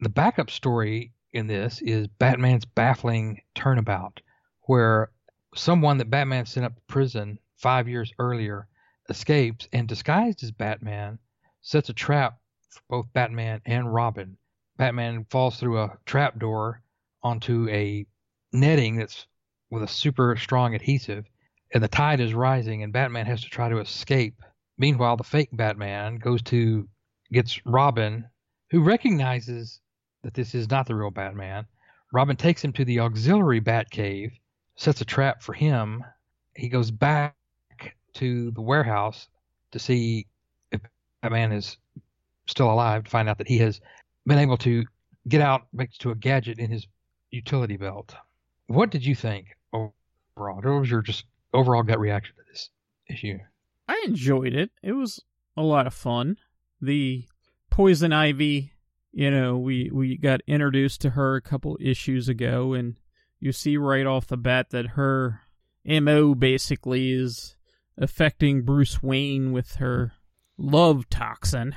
The 0.00 0.08
backup 0.08 0.50
story 0.50 1.12
in 1.32 1.46
this 1.46 1.80
is 1.82 2.08
Batman's 2.08 2.64
baffling 2.64 3.40
turnabout, 3.54 4.20
where 4.62 5.10
someone 5.54 5.98
that 5.98 6.10
Batman 6.10 6.46
sent 6.46 6.66
up 6.66 6.74
to 6.74 6.80
prison 6.88 7.38
five 7.56 7.88
years 7.88 8.12
earlier 8.18 8.68
escapes 9.08 9.68
and 9.72 9.86
disguised 9.86 10.42
as 10.42 10.50
Batman 10.50 11.18
sets 11.60 11.88
a 11.88 11.92
trap 11.92 12.38
for 12.70 12.82
both 12.88 13.12
Batman 13.12 13.60
and 13.64 13.92
Robin. 13.92 14.36
Batman 14.76 15.24
falls 15.30 15.58
through 15.58 15.78
a 15.80 15.96
trap 16.04 16.38
door 16.38 16.82
onto 17.22 17.68
a 17.70 18.06
netting 18.52 18.96
that's 18.96 19.26
with 19.70 19.82
a 19.82 19.88
super 19.88 20.36
strong 20.36 20.74
adhesive 20.74 21.26
and 21.72 21.82
the 21.82 21.88
tide 21.88 22.20
is 22.20 22.34
rising 22.34 22.82
and 22.82 22.92
Batman 22.92 23.26
has 23.26 23.42
to 23.42 23.48
try 23.48 23.68
to 23.68 23.78
escape. 23.78 24.42
Meanwhile, 24.78 25.16
the 25.16 25.24
fake 25.24 25.50
Batman 25.52 26.16
goes 26.16 26.42
to 26.42 26.88
gets 27.32 27.60
Robin 27.66 28.24
who 28.70 28.82
recognizes 28.82 29.80
that 30.22 30.34
this 30.34 30.54
is 30.54 30.70
not 30.70 30.86
the 30.86 30.94
real 30.94 31.10
Batman. 31.10 31.66
Robin 32.12 32.36
takes 32.36 32.62
him 32.62 32.72
to 32.72 32.84
the 32.84 33.00
auxiliary 33.00 33.60
Batcave, 33.60 34.32
sets 34.76 35.00
a 35.00 35.04
trap 35.04 35.42
for 35.42 35.52
him. 35.52 36.04
He 36.54 36.68
goes 36.68 36.90
back 36.90 37.34
to 38.14 38.50
the 38.52 38.60
warehouse 38.60 39.28
to 39.72 39.78
see 39.78 40.26
if 40.72 40.80
Batman 41.22 41.52
is 41.52 41.76
still 42.46 42.70
alive 42.70 43.04
to 43.04 43.10
find 43.10 43.28
out 43.28 43.38
that 43.38 43.48
he 43.48 43.58
has 43.58 43.80
been 44.26 44.38
able 44.38 44.56
to 44.58 44.84
get 45.28 45.40
out 45.40 45.66
next 45.72 45.98
to 45.98 46.10
a 46.10 46.14
gadget 46.14 46.58
in 46.58 46.70
his 46.70 46.86
utility 47.30 47.76
belt. 47.76 48.14
What 48.68 48.90
did 48.90 49.04
you 49.04 49.14
think 49.14 49.48
overall? 49.72 49.90
What 50.36 50.64
was 50.64 50.90
your 50.90 51.02
just 51.02 51.24
overall 51.56 51.82
gut 51.82 51.98
reaction 52.00 52.34
to 52.36 52.42
this 52.50 52.70
issue? 53.08 53.38
I 53.88 54.02
enjoyed 54.06 54.54
it. 54.54 54.70
It 54.82 54.92
was 54.92 55.22
a 55.56 55.62
lot 55.62 55.86
of 55.86 55.94
fun. 55.94 56.36
The 56.80 57.24
Poison 57.70 58.12
Ivy, 58.12 58.72
you 59.12 59.30
know, 59.30 59.56
we, 59.56 59.90
we 59.92 60.16
got 60.16 60.40
introduced 60.46 61.00
to 61.02 61.10
her 61.10 61.36
a 61.36 61.42
couple 61.42 61.78
issues 61.80 62.28
ago, 62.28 62.72
and 62.72 62.98
you 63.40 63.52
see 63.52 63.76
right 63.76 64.06
off 64.06 64.26
the 64.26 64.36
bat 64.36 64.70
that 64.70 64.88
her 64.88 65.40
MO 65.84 66.34
basically 66.34 67.12
is 67.12 67.56
affecting 67.98 68.62
Bruce 68.62 69.02
Wayne 69.02 69.52
with 69.52 69.76
her 69.76 70.12
love 70.58 71.08
toxin, 71.08 71.74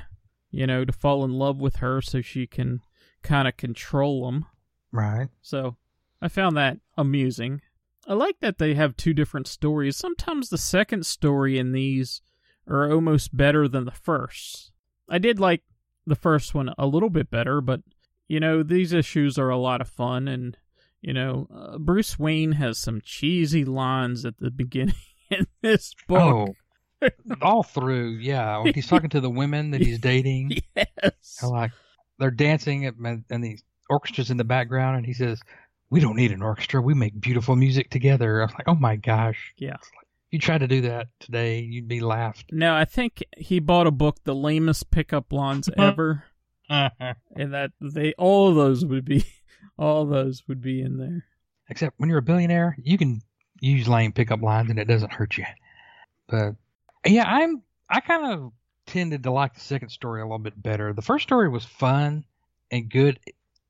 you 0.50 0.66
know, 0.66 0.84
to 0.84 0.92
fall 0.92 1.24
in 1.24 1.32
love 1.32 1.58
with 1.58 1.76
her 1.76 2.00
so 2.00 2.20
she 2.20 2.46
can 2.46 2.80
kind 3.22 3.46
of 3.46 3.56
control 3.56 4.28
him. 4.28 4.46
Right. 4.92 5.28
So 5.42 5.76
I 6.20 6.28
found 6.28 6.56
that 6.56 6.78
amusing. 6.96 7.62
I 8.10 8.14
like 8.14 8.40
that 8.40 8.58
they 8.58 8.74
have 8.74 8.96
two 8.96 9.14
different 9.14 9.46
stories. 9.46 9.96
Sometimes 9.96 10.48
the 10.48 10.58
second 10.58 11.06
story 11.06 11.58
in 11.58 11.70
these 11.70 12.22
are 12.66 12.90
almost 12.90 13.36
better 13.36 13.68
than 13.68 13.84
the 13.84 13.92
first. 13.92 14.72
I 15.08 15.18
did 15.18 15.38
like 15.38 15.62
the 16.04 16.16
first 16.16 16.52
one 16.52 16.74
a 16.76 16.88
little 16.88 17.08
bit 17.08 17.30
better, 17.30 17.60
but 17.60 17.82
you 18.26 18.40
know, 18.40 18.64
these 18.64 18.92
issues 18.92 19.38
are 19.38 19.48
a 19.48 19.56
lot 19.56 19.80
of 19.80 19.88
fun 19.88 20.26
and 20.26 20.56
you 21.00 21.12
know, 21.12 21.46
uh, 21.54 21.78
Bruce 21.78 22.18
Wayne 22.18 22.52
has 22.52 22.78
some 22.78 23.00
cheesy 23.00 23.64
lines 23.64 24.24
at 24.24 24.38
the 24.38 24.50
beginning 24.56 24.96
in 25.30 25.46
this 25.62 25.94
book. 26.08 26.56
Oh, 27.02 27.08
all 27.40 27.62
through, 27.62 28.16
yeah. 28.16 28.58
When 28.58 28.74
he's 28.74 28.86
talking 28.88 29.10
to 29.10 29.20
the 29.20 29.30
women 29.30 29.70
that 29.70 29.80
he's 29.80 30.00
dating, 30.00 30.58
yes, 30.74 31.42
like 31.44 31.70
they're 32.18 32.32
dancing 32.32 32.86
and 32.86 33.44
the 33.44 33.58
orchestra's 33.88 34.32
in 34.32 34.36
the 34.36 34.44
background, 34.44 34.96
and 34.96 35.06
he 35.06 35.14
says, 35.14 35.40
"We 35.90 36.00
don't 36.00 36.16
need 36.16 36.32
an 36.32 36.42
orchestra. 36.42 36.80
We 36.80 36.94
make 36.94 37.20
beautiful 37.20 37.56
music 37.56 37.90
together." 37.90 38.42
I'm 38.42 38.54
like, 38.54 38.68
"Oh 38.68 38.74
my 38.74 38.96
gosh!" 38.96 39.52
Yeah. 39.58 39.72
Like, 39.72 40.06
you 40.30 40.38
tried 40.38 40.58
to 40.58 40.68
do 40.68 40.82
that 40.82 41.08
today, 41.18 41.60
you'd 41.60 41.88
be 41.88 42.00
laughed. 42.00 42.52
No, 42.52 42.74
I 42.74 42.84
think 42.84 43.24
he 43.36 43.58
bought 43.58 43.88
a 43.88 43.90
book, 43.90 44.18
The 44.22 44.34
Lamest 44.34 44.90
Pickup 44.90 45.32
Lines 45.32 45.68
Ever, 45.76 46.24
and 46.68 47.52
that 47.52 47.72
they 47.80 48.12
all 48.16 48.54
those 48.54 48.84
would 48.84 49.04
be, 49.04 49.24
all 49.78 50.06
those 50.06 50.46
would 50.46 50.60
be 50.60 50.80
in 50.80 50.98
there. 50.98 51.26
Except 51.68 51.98
when 51.98 52.08
you're 52.08 52.18
a 52.18 52.22
billionaire, 52.22 52.76
you 52.80 52.96
can 52.96 53.22
use 53.60 53.88
lame 53.88 54.12
pickup 54.12 54.42
lines 54.42 54.70
and 54.70 54.78
it 54.78 54.88
doesn't 54.88 55.12
hurt 55.12 55.36
you. 55.36 55.44
But 56.28 56.54
yeah, 57.04 57.24
I'm 57.26 57.62
I 57.88 58.00
kind 58.00 58.32
of 58.32 58.52
tended 58.86 59.24
to 59.24 59.32
like 59.32 59.54
the 59.54 59.60
second 59.60 59.90
story 59.90 60.20
a 60.20 60.24
little 60.24 60.38
bit 60.38 60.60
better. 60.60 60.92
The 60.92 61.02
first 61.02 61.24
story 61.24 61.48
was 61.48 61.64
fun 61.64 62.24
and 62.70 62.88
good, 62.88 63.18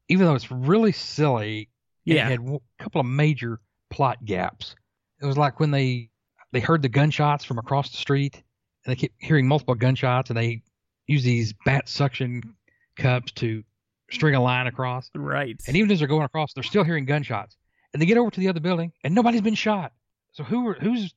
even 0.08 0.26
though 0.26 0.34
it's 0.34 0.50
really 0.50 0.92
silly. 0.92 1.70
Yeah, 2.04 2.26
it 2.26 2.30
had 2.30 2.40
a 2.40 2.82
couple 2.82 3.00
of 3.00 3.06
major 3.06 3.60
plot 3.90 4.24
gaps. 4.24 4.74
It 5.20 5.26
was 5.26 5.36
like 5.36 5.60
when 5.60 5.70
they 5.70 6.10
they 6.52 6.60
heard 6.60 6.82
the 6.82 6.88
gunshots 6.88 7.44
from 7.44 7.58
across 7.58 7.90
the 7.90 7.98
street, 7.98 8.42
and 8.84 8.92
they 8.92 8.96
kept 8.96 9.14
hearing 9.18 9.46
multiple 9.46 9.74
gunshots, 9.74 10.30
and 10.30 10.38
they 10.38 10.62
use 11.06 11.22
these 11.22 11.54
bat 11.64 11.88
suction 11.88 12.54
cups 12.96 13.32
to 13.32 13.62
string 14.10 14.34
a 14.34 14.42
line 14.42 14.66
across. 14.66 15.10
Right. 15.14 15.60
And 15.66 15.76
even 15.76 15.90
as 15.90 15.98
they're 15.98 16.08
going 16.08 16.24
across, 16.24 16.52
they're 16.52 16.62
still 16.62 16.84
hearing 16.84 17.04
gunshots 17.04 17.56
and 17.92 18.00
they 18.00 18.06
get 18.06 18.18
over 18.18 18.30
to 18.30 18.40
the 18.40 18.48
other 18.48 18.60
building, 18.60 18.92
and 19.02 19.14
nobody's 19.14 19.40
been 19.40 19.54
shot. 19.54 19.92
So 20.32 20.44
who 20.44 20.64
were 20.64 20.74
who's 20.74 21.14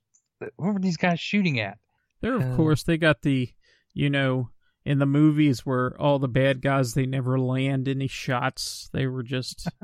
who 0.57 0.73
were 0.73 0.79
these 0.79 0.97
guys 0.97 1.19
shooting 1.19 1.59
at? 1.59 1.77
There, 2.21 2.35
of 2.35 2.53
uh, 2.53 2.55
course, 2.55 2.83
they 2.83 2.97
got 2.97 3.21
the 3.21 3.49
you 3.93 4.09
know 4.09 4.49
in 4.85 4.99
the 4.99 5.05
movies 5.05 5.65
where 5.65 5.99
all 6.01 6.19
the 6.19 6.27
bad 6.27 6.61
guys 6.61 6.93
they 6.93 7.05
never 7.05 7.39
land 7.39 7.87
any 7.87 8.07
shots. 8.07 8.89
They 8.93 9.07
were 9.07 9.23
just. 9.23 9.67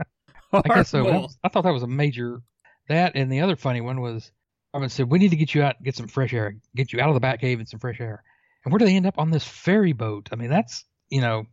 I 0.53 0.61
guess 0.67 0.89
so. 0.89 1.27
I 1.43 1.49
thought 1.49 1.63
that 1.63 1.73
was 1.73 1.83
a 1.83 1.87
major. 1.87 2.41
That 2.87 3.11
and 3.15 3.31
the 3.31 3.41
other 3.41 3.55
funny 3.55 3.81
one 3.81 4.01
was 4.01 4.31
Robin 4.73 4.89
said, 4.89 5.09
"We 5.09 5.19
need 5.19 5.29
to 5.29 5.35
get 5.35 5.53
you 5.53 5.63
out, 5.63 5.81
get 5.83 5.95
some 5.95 6.07
fresh 6.07 6.33
air, 6.33 6.55
get 6.75 6.91
you 6.91 6.99
out 6.99 7.09
of 7.09 7.15
the 7.15 7.21
Batcave 7.21 7.59
and 7.59 7.67
some 7.67 7.79
fresh 7.79 7.99
air." 7.99 8.23
And 8.63 8.71
where 8.71 8.79
do 8.79 8.85
they 8.85 8.95
end 8.95 9.05
up 9.05 9.19
on 9.19 9.31
this 9.31 9.45
ferry 9.45 9.93
boat? 9.93 10.29
I 10.31 10.35
mean, 10.35 10.49
that's 10.49 10.85
you 11.09 11.21
know, 11.21 11.45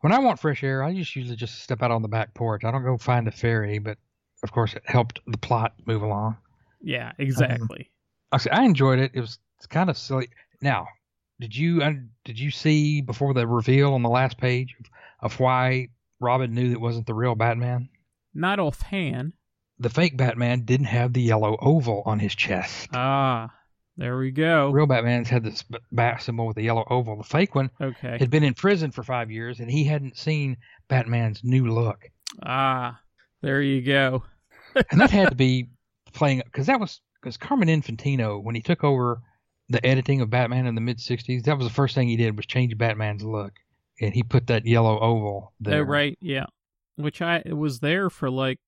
when 0.00 0.12
I 0.12 0.18
want 0.18 0.40
fresh 0.40 0.62
air, 0.62 0.82
I 0.82 0.94
just 0.94 1.14
usually 1.16 1.36
just 1.36 1.62
step 1.62 1.82
out 1.82 1.90
on 1.90 2.02
the 2.02 2.08
back 2.08 2.34
porch. 2.34 2.64
I 2.64 2.70
don't 2.70 2.84
go 2.84 2.96
find 2.96 3.28
a 3.28 3.32
ferry, 3.32 3.78
but 3.78 3.98
of 4.42 4.52
course, 4.52 4.74
it 4.74 4.82
helped 4.84 5.20
the 5.26 5.38
plot 5.38 5.74
move 5.86 6.02
along. 6.02 6.36
Yeah, 6.80 7.12
exactly. 7.18 7.90
Um, 8.32 8.40
I 8.52 8.64
enjoyed 8.64 8.98
it. 8.98 9.12
It 9.14 9.20
was 9.20 9.38
kind 9.68 9.90
of 9.90 9.98
silly. 9.98 10.28
Now, 10.60 10.86
did 11.40 11.56
you 11.56 11.82
uh, 11.82 11.92
did 12.24 12.38
you 12.38 12.50
see 12.50 13.00
before 13.00 13.34
the 13.34 13.46
reveal 13.46 13.94
on 13.94 14.02
the 14.02 14.08
last 14.08 14.38
page 14.38 14.76
of, 14.80 14.86
of 15.32 15.40
why 15.40 15.88
Robin 16.20 16.52
knew 16.54 16.72
it 16.72 16.80
wasn't 16.80 17.06
the 17.06 17.14
real 17.14 17.34
Batman? 17.34 17.88
Not 18.38 18.58
offhand. 18.60 19.32
the 19.80 19.90
fake 19.90 20.16
Batman 20.16 20.64
didn't 20.64 20.86
have 20.86 21.12
the 21.12 21.20
yellow 21.22 21.56
oval 21.60 22.02
on 22.06 22.18
his 22.18 22.34
chest. 22.34 22.88
Ah, 22.94 23.50
there 23.96 24.16
we 24.16 24.30
go. 24.30 24.70
Real 24.70 24.86
Batman's 24.86 25.28
had 25.28 25.42
this 25.44 25.64
bat 25.92 26.22
symbol 26.22 26.46
with 26.46 26.54
the 26.56 26.62
yellow 26.62 26.84
oval. 26.88 27.16
The 27.16 27.24
fake 27.24 27.54
one 27.54 27.70
Okay. 27.80 28.16
had 28.18 28.30
been 28.30 28.44
in 28.44 28.54
prison 28.54 28.90
for 28.92 29.02
five 29.02 29.30
years, 29.30 29.58
and 29.60 29.70
he 29.70 29.84
hadn't 29.84 30.16
seen 30.16 30.56
Batman's 30.88 31.42
new 31.42 31.66
look. 31.72 32.10
Ah, 32.44 33.00
there 33.42 33.60
you 33.60 33.82
go. 33.82 34.22
and 34.90 35.00
that 35.00 35.10
had 35.10 35.30
to 35.30 35.34
be 35.34 35.70
playing 36.12 36.42
because 36.44 36.66
that 36.68 36.78
was 36.80 37.00
because 37.20 37.36
Carmine 37.36 37.68
Infantino 37.68 38.40
when 38.42 38.54
he 38.54 38.62
took 38.62 38.84
over 38.84 39.20
the 39.68 39.84
editing 39.84 40.20
of 40.20 40.30
Batman 40.30 40.66
in 40.66 40.74
the 40.76 40.80
mid 40.80 40.98
'60s, 40.98 41.42
that 41.44 41.58
was 41.58 41.66
the 41.66 41.74
first 41.74 41.94
thing 41.94 42.08
he 42.08 42.16
did 42.16 42.36
was 42.36 42.46
change 42.46 42.76
Batman's 42.78 43.24
look, 43.24 43.52
and 44.00 44.14
he 44.14 44.22
put 44.22 44.46
that 44.46 44.64
yellow 44.66 44.98
oval 45.00 45.52
there. 45.60 45.80
Oh, 45.80 45.84
right, 45.84 46.16
yeah. 46.20 46.46
Which 46.98 47.22
I 47.22 47.42
was 47.46 47.80
there 47.80 48.10
for 48.10 48.28
like 48.28 48.58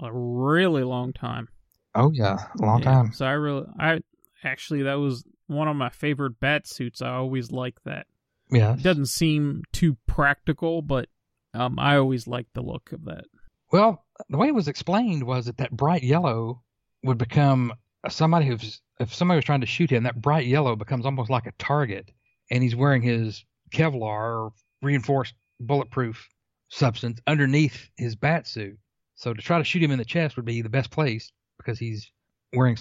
a 0.00 0.12
really 0.12 0.82
long 0.82 1.12
time. 1.12 1.48
Oh 1.94 2.10
yeah, 2.12 2.36
a 2.60 2.64
long 2.64 2.80
Yeah, 2.80 2.84
time. 2.84 3.12
So 3.12 3.24
I 3.24 3.32
really, 3.32 3.66
I 3.78 4.00
actually 4.44 4.82
that 4.82 4.94
was 4.94 5.24
one 5.46 5.68
of 5.68 5.76
my 5.76 5.88
favorite 5.88 6.40
bat 6.40 6.66
suits. 6.66 7.00
I 7.02 7.10
always 7.10 7.50
liked 7.52 7.84
that. 7.84 8.06
Yeah. 8.50 8.74
It 8.74 8.82
doesn't 8.82 9.06
seem 9.06 9.62
too 9.72 9.96
practical, 10.06 10.82
but 10.82 11.08
um, 11.54 11.78
I 11.78 11.96
always 11.96 12.26
liked 12.26 12.54
the 12.54 12.62
look 12.62 12.92
of 12.92 13.04
that. 13.04 13.24
Well, 13.70 14.04
the 14.28 14.38
way 14.38 14.48
it 14.48 14.54
was 14.54 14.68
explained 14.68 15.22
was 15.24 15.46
that 15.46 15.58
that 15.58 15.76
bright 15.76 16.02
yellow 16.02 16.62
would 17.04 17.18
become 17.18 17.72
somebody 18.08 18.46
who's 18.46 18.80
if 18.98 19.14
somebody 19.14 19.36
was 19.36 19.44
trying 19.44 19.60
to 19.60 19.66
shoot 19.66 19.90
him, 19.90 20.02
that 20.02 20.20
bright 20.20 20.46
yellow 20.46 20.74
becomes 20.74 21.06
almost 21.06 21.30
like 21.30 21.46
a 21.46 21.52
target, 21.58 22.10
and 22.50 22.62
he's 22.62 22.74
wearing 22.74 23.02
his 23.02 23.44
Kevlar 23.72 24.02
or 24.02 24.52
reinforced 24.82 25.34
bulletproof 25.60 26.28
substance 26.68 27.20
underneath 27.26 27.88
his 27.96 28.14
bat 28.14 28.46
suit. 28.46 28.78
So 29.14 29.34
to 29.34 29.42
try 29.42 29.58
to 29.58 29.64
shoot 29.64 29.82
him 29.82 29.90
in 29.90 29.98
the 29.98 30.04
chest 30.04 30.36
would 30.36 30.44
be 30.44 30.62
the 30.62 30.68
best 30.68 30.90
place 30.90 31.32
because 31.56 31.78
he's 31.78 32.10
wearing 32.52 32.76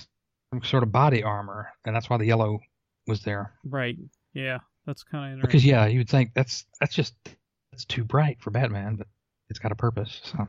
some 0.51 0.63
sort 0.63 0.83
of 0.83 0.91
body 0.91 1.23
armor, 1.23 1.69
and 1.85 1.95
that's 1.95 2.09
why 2.09 2.17
the 2.17 2.25
yellow 2.25 2.59
was 3.07 3.21
there. 3.23 3.53
Right? 3.63 3.97
Yeah, 4.33 4.59
that's 4.85 5.03
kind 5.03 5.25
of 5.25 5.31
interesting. 5.31 5.47
Because 5.47 5.65
yeah, 5.65 5.85
you 5.87 5.99
would 5.99 6.09
think 6.09 6.31
that's 6.33 6.65
that's 6.79 6.93
just 6.93 7.15
that's 7.71 7.85
too 7.85 8.03
bright 8.03 8.37
for 8.41 8.51
Batman, 8.51 8.95
but 8.95 9.07
it's 9.49 9.59
got 9.59 9.71
a 9.71 9.75
purpose. 9.75 10.21
So 10.23 10.47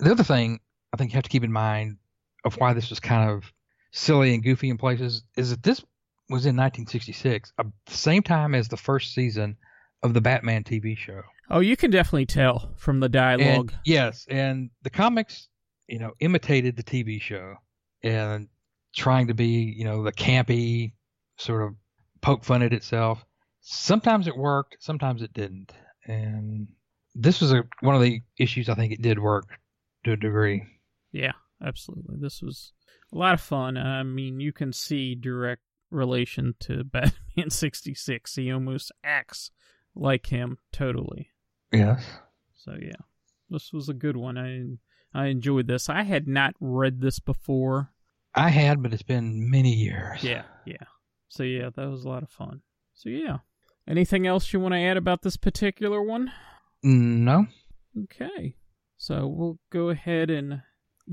the 0.00 0.10
other 0.10 0.24
thing 0.24 0.60
I 0.92 0.96
think 0.96 1.12
you 1.12 1.16
have 1.16 1.24
to 1.24 1.30
keep 1.30 1.44
in 1.44 1.52
mind 1.52 1.98
of 2.44 2.56
why 2.56 2.72
this 2.72 2.90
was 2.90 3.00
kind 3.00 3.30
of 3.30 3.52
silly 3.90 4.34
and 4.34 4.42
goofy 4.42 4.70
in 4.70 4.78
places 4.78 5.22
is 5.36 5.50
that 5.50 5.62
this 5.62 5.80
was 6.30 6.44
in 6.44 6.56
1966, 6.56 7.52
uh, 7.58 7.64
the 7.86 7.96
same 7.96 8.22
time 8.22 8.54
as 8.54 8.68
the 8.68 8.76
first 8.76 9.14
season 9.14 9.56
of 10.02 10.14
the 10.14 10.20
Batman 10.20 10.64
TV 10.64 10.96
show. 10.96 11.22
Oh, 11.50 11.60
you 11.60 11.76
can 11.76 11.90
definitely 11.90 12.26
tell 12.26 12.74
from 12.76 13.00
the 13.00 13.08
dialogue. 13.08 13.72
And, 13.72 13.80
yes, 13.84 14.26
and 14.28 14.70
the 14.82 14.90
comics, 14.90 15.48
you 15.88 15.98
know, 15.98 16.12
imitated 16.20 16.76
the 16.76 16.82
TV 16.82 17.20
show 17.20 17.54
and 18.02 18.48
trying 18.94 19.28
to 19.28 19.34
be, 19.34 19.74
you 19.76 19.84
know, 19.84 20.02
the 20.02 20.12
campy 20.12 20.92
sort 21.36 21.62
of 21.62 21.74
poke 22.20 22.44
fun 22.44 22.62
at 22.62 22.72
itself. 22.72 23.24
Sometimes 23.60 24.26
it 24.26 24.36
worked, 24.36 24.76
sometimes 24.80 25.22
it 25.22 25.32
didn't. 25.32 25.72
And 26.06 26.68
this 27.14 27.40
was 27.40 27.52
a, 27.52 27.64
one 27.80 27.94
of 27.94 28.02
the 28.02 28.20
issues 28.38 28.68
I 28.68 28.74
think 28.74 28.92
it 28.92 29.02
did 29.02 29.18
work 29.18 29.58
to 30.04 30.12
a 30.12 30.16
degree. 30.16 30.64
Yeah, 31.12 31.32
absolutely. 31.64 32.16
This 32.20 32.42
was 32.42 32.72
a 33.12 33.18
lot 33.18 33.34
of 33.34 33.40
fun. 33.40 33.76
I 33.76 34.02
mean, 34.02 34.40
you 34.40 34.52
can 34.52 34.72
see 34.72 35.14
direct 35.14 35.62
relation 35.90 36.54
to 36.60 36.84
Batman 36.92 37.50
66. 37.50 38.34
He 38.34 38.52
almost 38.52 38.92
acts 39.02 39.50
like 39.98 40.26
him 40.26 40.58
totally. 40.72 41.30
Yes. 41.72 42.04
So 42.54 42.74
yeah, 42.80 42.92
this 43.50 43.72
was 43.72 43.88
a 43.88 43.94
good 43.94 44.16
one. 44.16 44.38
I 44.38 45.18
I 45.18 45.26
enjoyed 45.26 45.66
this. 45.66 45.88
I 45.88 46.02
had 46.02 46.26
not 46.26 46.54
read 46.60 47.00
this 47.00 47.18
before. 47.18 47.92
I 48.34 48.50
had, 48.50 48.82
but 48.82 48.92
it's 48.92 49.02
been 49.02 49.50
many 49.50 49.72
years. 49.72 50.22
Yeah, 50.22 50.44
yeah. 50.64 50.84
So 51.28 51.42
yeah, 51.42 51.70
that 51.74 51.88
was 51.88 52.04
a 52.04 52.08
lot 52.08 52.22
of 52.22 52.30
fun. 52.30 52.62
So 52.94 53.08
yeah. 53.08 53.38
Anything 53.88 54.26
else 54.26 54.52
you 54.52 54.60
want 54.60 54.74
to 54.74 54.80
add 54.80 54.98
about 54.98 55.22
this 55.22 55.38
particular 55.38 56.02
one? 56.02 56.30
Mm, 56.84 57.20
no. 57.20 57.46
Okay. 58.04 58.54
So 58.98 59.26
we'll 59.26 59.58
go 59.70 59.88
ahead 59.88 60.28
and 60.28 60.60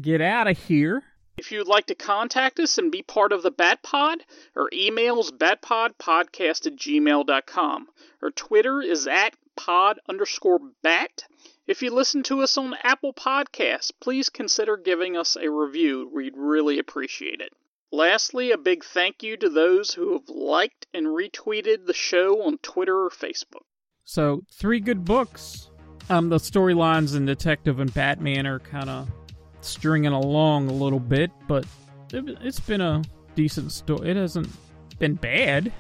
get 0.02 0.20
out 0.20 0.48
of 0.48 0.58
here. 0.58 1.04
If 1.38 1.52
you'd 1.52 1.68
like 1.68 1.88
to 1.88 1.96
contact 1.96 2.60
us 2.60 2.78
and 2.78 2.92
be 2.92 3.02
part 3.02 3.34
of 3.34 3.44
the 3.44 3.52
Bat 3.52 3.84
Pod, 3.84 4.24
our 4.56 4.70
email 4.72 5.20
is 5.20 5.32
batpodpodcast 5.32 6.66
at 6.66 6.76
gmail.com. 6.78 7.88
Our 8.22 8.32
Twitter 8.32 8.82
is 8.82 9.06
at 9.06 9.36
pod 9.58 10.00
underscore 10.08 10.60
bat. 10.82 11.24
If 11.68 11.82
you 11.82 11.92
listen 11.92 12.24
to 12.24 12.42
us 12.42 12.58
on 12.58 12.76
Apple 12.84 13.14
Podcasts, 13.14 13.92
please 14.00 14.30
consider 14.30 14.78
giving 14.78 15.18
us 15.18 15.36
a 15.36 15.50
review. 15.50 16.10
We'd 16.14 16.38
really 16.38 16.80
appreciate 16.80 17.42
it. 17.42 17.52
Lastly, 17.92 18.52
a 18.52 18.58
big 18.58 18.84
thank 18.84 19.24
you 19.24 19.36
to 19.38 19.50
those 19.50 19.94
who 19.94 20.14
have 20.14 20.30
liked 20.30 20.88
and 20.94 21.08
retweeted 21.08 21.86
the 21.86 21.94
show 21.94 22.44
on 22.44 22.60
Twitter 22.60 23.06
or 23.06 23.10
Facebook. 23.10 23.64
So, 24.04 24.44
three 24.52 24.80
good 24.80 25.04
books. 25.04 25.70
Um, 26.10 26.30
the 26.30 26.38
storylines 26.38 27.16
in 27.16 27.26
Detective 27.26 27.80
and 27.80 27.94
Batman 27.94 28.46
are 28.46 28.60
kind 28.60 28.90
of 28.90 29.10
stringing 29.66 30.12
along 30.14 30.70
a 30.70 30.74
little 30.74 31.00
bit, 31.00 31.32
but 31.48 31.66
it, 32.14 32.24
it's 32.42 32.60
been 32.60 32.82
a 32.82 33.02
decent 33.36 33.72
story. 33.72 34.10
It 34.12 34.18
hasn't 34.18 34.50
been 35.00 35.16
bad. 35.16 35.72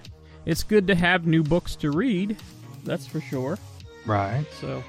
It's 0.45 0.63
good 0.63 0.87
to 0.87 0.95
have 0.95 1.25
new 1.25 1.43
books 1.43 1.75
to 1.77 1.91
read. 1.91 2.37
That's 2.83 3.07
for 3.07 3.19
sure. 3.21 3.57
Right. 4.05 4.45
So, 4.61 4.83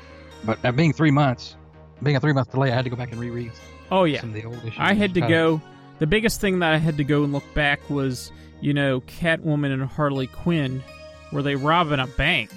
But 0.44 0.58
uh, 0.64 0.72
being 0.72 0.92
three 0.92 1.10
months, 1.10 1.56
being 2.02 2.16
a 2.16 2.20
three 2.20 2.32
month 2.32 2.50
delay, 2.50 2.70
I 2.72 2.74
had 2.74 2.84
to 2.84 2.90
go 2.90 2.96
back 2.96 3.12
and 3.12 3.20
reread 3.20 3.52
oh 3.90 4.04
yeah, 4.04 4.20
some 4.20 4.30
of 4.30 4.34
the 4.34 4.44
old 4.44 4.58
issues. 4.58 4.74
I 4.78 4.92
had 4.94 5.14
to 5.14 5.22
Uh, 5.22 5.28
go. 5.28 5.60
The 5.98 6.06
biggest 6.06 6.42
thing 6.42 6.58
that 6.58 6.74
I 6.74 6.76
had 6.76 6.98
to 6.98 7.04
go 7.04 7.24
and 7.24 7.32
look 7.32 7.54
back 7.54 7.88
was, 7.88 8.30
you 8.60 8.74
know, 8.74 9.00
Catwoman 9.02 9.72
and 9.72 9.82
Harley 9.84 10.26
Quinn, 10.26 10.82
were 11.32 11.40
they 11.42 11.54
robbing 11.54 12.00
a 12.00 12.06
bank? 12.06 12.50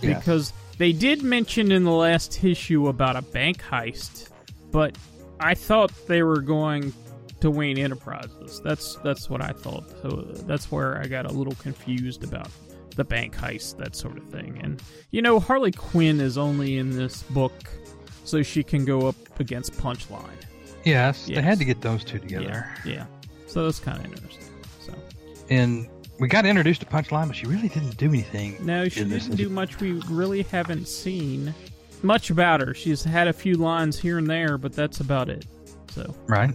Yes. 0.00 0.20
Because 0.20 0.52
they 0.76 0.92
did 0.92 1.24
mention 1.24 1.72
in 1.72 1.82
the 1.82 1.90
last 1.90 2.44
issue 2.44 2.86
about 2.86 3.16
a 3.16 3.22
bank 3.22 3.60
heist, 3.60 4.28
but 4.70 4.96
I 5.40 5.54
thought 5.54 5.92
they 6.06 6.22
were 6.22 6.40
going 6.40 6.92
to 7.40 7.50
Wayne 7.50 7.78
Enterprises. 7.78 8.60
That's 8.64 8.96
that's 8.96 9.30
what 9.30 9.42
I 9.42 9.52
thought. 9.52 9.84
So 10.02 10.22
that's 10.46 10.70
where 10.72 10.98
I 11.00 11.06
got 11.06 11.26
a 11.26 11.32
little 11.32 11.54
confused 11.54 12.24
about 12.24 12.48
the 12.96 13.04
bank 13.04 13.36
heist, 13.36 13.76
that 13.78 13.94
sort 13.94 14.16
of 14.18 14.24
thing. 14.24 14.58
And 14.62 14.82
you 15.10 15.22
know, 15.22 15.38
Harley 15.38 15.72
Quinn 15.72 16.20
is 16.20 16.36
only 16.36 16.78
in 16.78 16.90
this 16.90 17.22
book 17.24 17.52
so 18.24 18.42
she 18.42 18.62
can 18.62 18.84
go 18.84 19.06
up 19.08 19.40
against 19.40 19.72
Punchline. 19.74 20.22
Yes, 20.84 21.26
they 21.26 21.40
had 21.40 21.58
to 21.58 21.64
get 21.64 21.80
those 21.80 22.02
two 22.04 22.18
together. 22.18 22.68
Yeah, 22.84 22.92
yeah. 22.92 23.06
So 23.46 23.64
that's 23.64 23.78
kind 23.80 23.98
of 24.04 24.12
interesting. 24.12 24.44
So 24.80 24.94
And 25.50 25.88
we 26.18 26.28
got 26.28 26.44
introduced 26.44 26.80
to 26.80 26.86
Punchline, 26.86 27.28
but 27.28 27.36
she 27.36 27.46
really 27.46 27.68
didn't 27.68 27.96
do 27.96 28.08
anything. 28.08 28.56
no, 28.64 28.88
she 28.88 29.04
didn't 29.04 29.36
do 29.36 29.48
much. 29.48 29.80
We 29.80 29.92
really 30.08 30.42
haven't 30.42 30.88
seen 30.88 31.54
much 32.02 32.30
about 32.30 32.60
her. 32.60 32.74
She's 32.74 33.02
had 33.04 33.28
a 33.28 33.32
few 33.32 33.54
lines 33.54 33.98
here 33.98 34.18
and 34.18 34.28
there, 34.28 34.58
but 34.58 34.72
that's 34.72 35.00
about 35.00 35.28
it. 35.28 35.46
So 35.90 36.14
Right. 36.26 36.54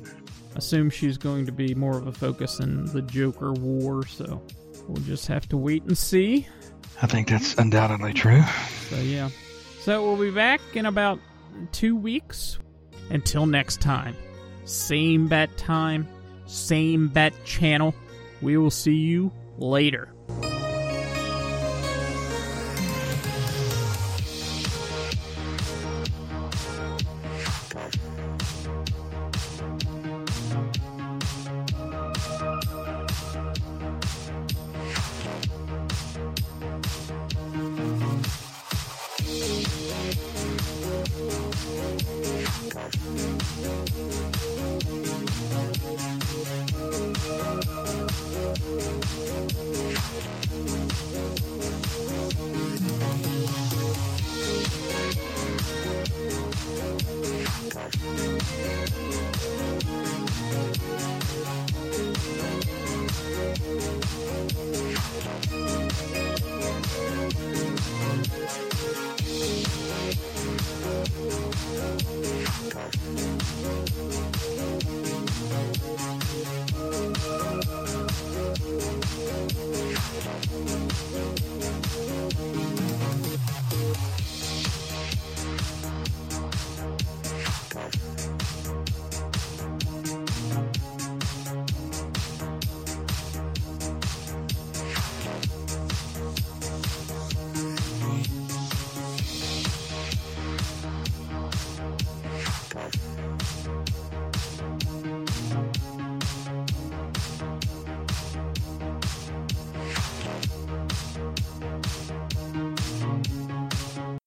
assume 0.56 0.90
she's 0.90 1.18
going 1.18 1.46
to 1.46 1.52
be 1.52 1.74
more 1.76 1.98
of 1.98 2.08
a 2.08 2.12
focus 2.12 2.60
in 2.60 2.86
the 2.88 3.02
Joker 3.02 3.54
War. 3.54 4.06
So 4.06 4.42
we'll 4.88 5.02
just 5.04 5.28
have 5.28 5.48
to 5.50 5.58
wait 5.58 5.84
and 5.84 5.98
see. 5.98 6.48
I 7.02 7.08
think 7.08 7.28
that's 7.28 7.56
undoubtedly 7.56 8.14
true. 8.14 8.44
So 8.90 8.98
yeah. 8.98 9.30
So 9.82 10.06
we'll 10.08 10.22
be 10.22 10.32
back 10.34 10.62
in 10.74 10.86
about 10.86 11.20
two 11.72 11.96
weeks. 11.96 12.60
Until 13.10 13.46
next 13.46 13.82
time, 13.82 14.16
same 14.64 15.28
bat 15.28 15.56
time, 15.58 16.08
same 16.46 17.10
bat 17.10 17.34
channel. 17.44 17.94
We 18.42 18.56
will 18.58 18.72
see 18.72 18.96
you 18.96 19.30
later. 19.58 20.10